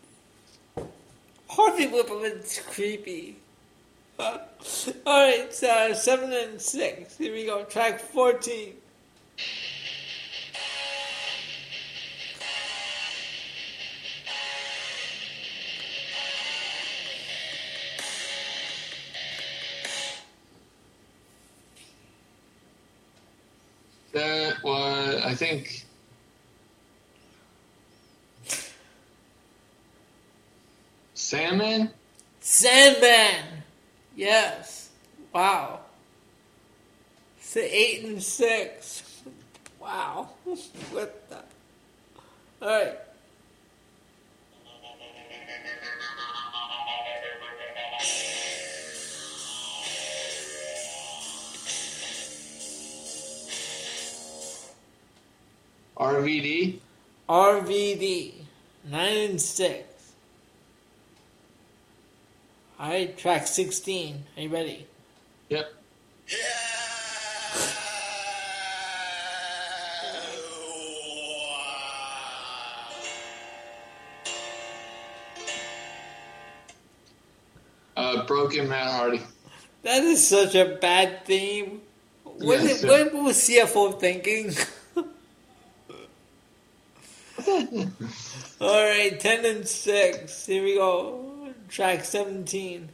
[1.50, 3.38] Harvey Wippleman's creepy.
[4.20, 4.38] Uh,
[5.06, 7.18] Alright, uh, 7 and 6.
[7.18, 7.64] Here we go.
[7.66, 8.74] Track 14.
[24.18, 25.86] That was, I think,
[31.14, 31.92] Sandman?
[32.40, 33.46] Sandman.
[34.16, 34.90] Yes.
[35.32, 35.82] Wow.
[37.38, 39.22] It's So 8 and 6.
[39.80, 40.30] Wow.
[40.90, 41.44] what the?
[42.66, 42.98] Alright.
[55.98, 56.80] RVD?
[57.28, 58.34] RVD.
[58.90, 59.84] 9 and 6.
[62.80, 64.24] Alright, track 16.
[64.38, 64.86] Are you ready?
[65.50, 65.74] Yep.
[66.28, 66.38] Yeah.
[77.96, 79.22] Uh, Broken Matt Hardy.
[79.82, 81.82] That is such a bad theme.
[82.24, 84.54] What, Yes, what was CFO thinking?
[88.62, 90.46] Alright, 10 and 6.
[90.46, 91.54] Here we go.
[91.70, 92.90] Track 17.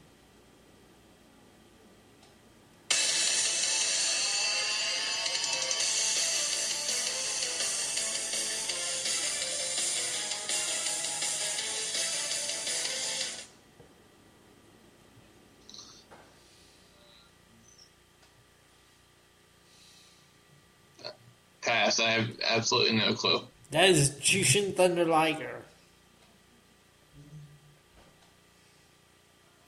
[21.63, 21.99] Pass.
[21.99, 23.41] I have absolutely no clue.
[23.73, 25.63] That is Jushin Thunder Liger.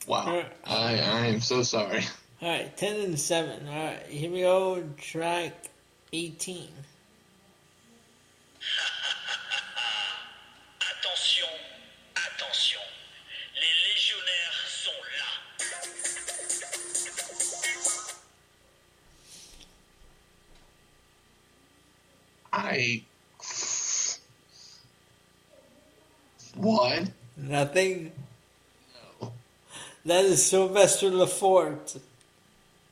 [0.06, 0.44] Wow.
[0.64, 2.04] I, I am so sorry.
[2.42, 3.66] Alright, 10 and 7.
[3.66, 4.84] Alright, here we go.
[4.96, 5.54] Track
[6.12, 6.68] 18.
[10.78, 11.48] Attention,
[12.14, 12.82] attention,
[13.56, 15.30] les légionnaires sont là.
[22.52, 23.02] I.
[26.56, 27.02] What?
[27.56, 28.12] Nothing.
[29.22, 29.32] No.
[30.04, 31.98] That is Sylvester Lefort.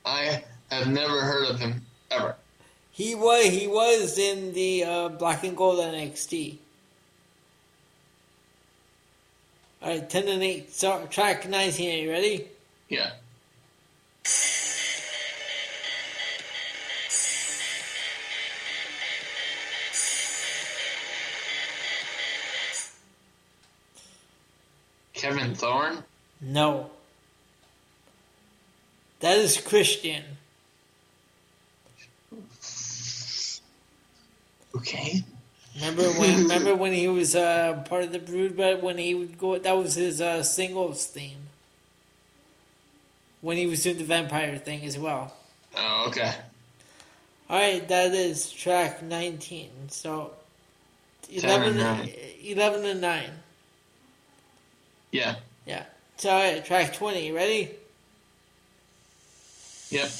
[0.06, 2.36] I have never heard of him ever.
[2.90, 6.56] He was he was in the uh, Black and Gold NXT.
[9.82, 10.72] All right, ten and eight.
[10.72, 11.98] So track nineteen.
[11.98, 12.48] Are you ready?
[12.88, 13.10] Yeah.
[25.34, 26.04] Kevin Thorn?
[26.40, 26.90] No.
[29.20, 30.22] That is Christian.
[34.76, 35.24] Okay.
[35.76, 36.42] Remember when?
[36.42, 38.56] remember when he was uh, part of the Brood?
[38.56, 41.48] But when he would go, that was his uh, singles theme.
[43.40, 45.34] When he was doing the vampire thing as well.
[45.76, 46.32] Oh, okay.
[47.50, 49.70] All right, that is track nineteen.
[49.88, 50.32] So
[51.28, 52.10] 10 11, and nine.
[52.42, 53.30] 11 and nine.
[55.14, 55.36] Yeah.
[55.64, 55.84] Yeah.
[56.16, 57.30] So right, track twenty.
[57.30, 57.70] Ready?
[59.90, 60.10] Yep.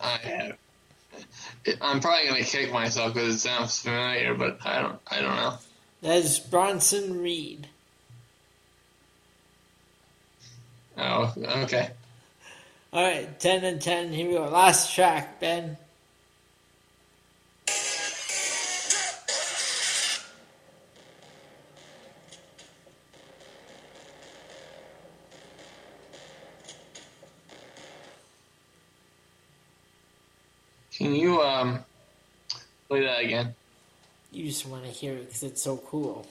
[0.00, 0.56] I have
[1.80, 4.98] I'm probably gonna kick myself because it sounds familiar, but I don't.
[5.06, 5.54] I don't know.
[6.02, 7.68] That is Bronson Reed.
[10.98, 11.90] Oh, okay.
[12.94, 14.12] All right, ten and ten.
[14.12, 14.48] Here we go.
[14.48, 15.76] Last track, Ben.
[30.92, 31.84] Can you um
[32.86, 33.56] play that again?
[34.30, 36.24] You just want to hear it because it's so cool.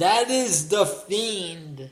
[0.00, 1.90] That is the fiend.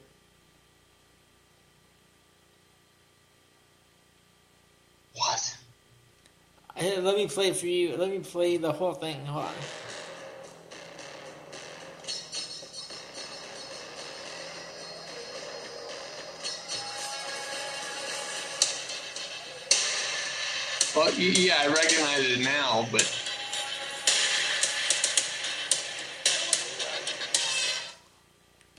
[5.14, 5.58] What?
[6.74, 7.98] Hey, let me play for you.
[7.98, 9.26] Let me play the whole thing.
[9.26, 9.52] Hold on.
[20.96, 23.27] Well, yeah, I recognize it now, but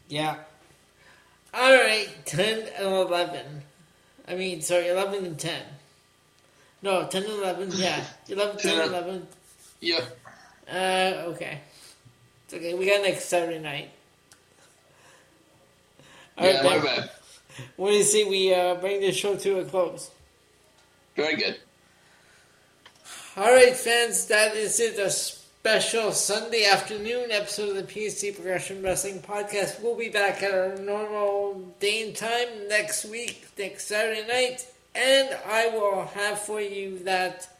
[0.09, 0.37] Yeah.
[1.53, 3.61] All right, ten and eleven.
[4.27, 5.61] I mean, sorry, eleven and ten.
[6.81, 7.69] No, ten and eleven.
[7.73, 8.89] Yeah, 11, 10, Ten.
[8.89, 9.27] 11.
[9.81, 10.19] yep.
[10.71, 11.61] Uh, okay.
[12.45, 12.73] It's okay.
[12.73, 13.91] We got next Saturday night.
[16.37, 17.09] All yeah, right, my bad.
[17.75, 20.09] What do you say we uh, bring this show to a close?
[21.15, 21.59] Very good.
[23.35, 24.97] All right, fans, that is it.
[25.69, 29.83] Special Sunday afternoon episode of the PSC Progression Wrestling Podcast.
[29.83, 34.65] We'll be back at our normal day and time next week, next Saturday night,
[34.95, 37.55] and I will have for you that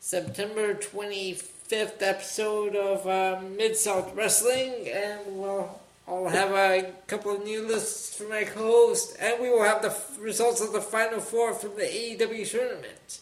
[0.00, 7.42] September 25th episode of uh, Mid South Wrestling, and we'll I'll have a couple of
[7.42, 11.20] new lists for my co-host, and we will have the f- results of the Final
[11.20, 13.20] Four from the AEW tournament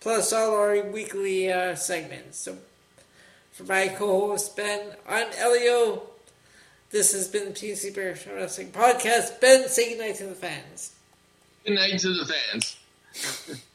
[0.00, 2.38] plus all our weekly uh, segments.
[2.38, 2.58] So,
[3.54, 6.02] for my co-host Ben, I'm Elio.
[6.90, 9.40] This has been the PC Bear Wrestling Podcast.
[9.40, 10.92] Ben, say goodnight to the fans.
[11.64, 12.76] Good night to the fans.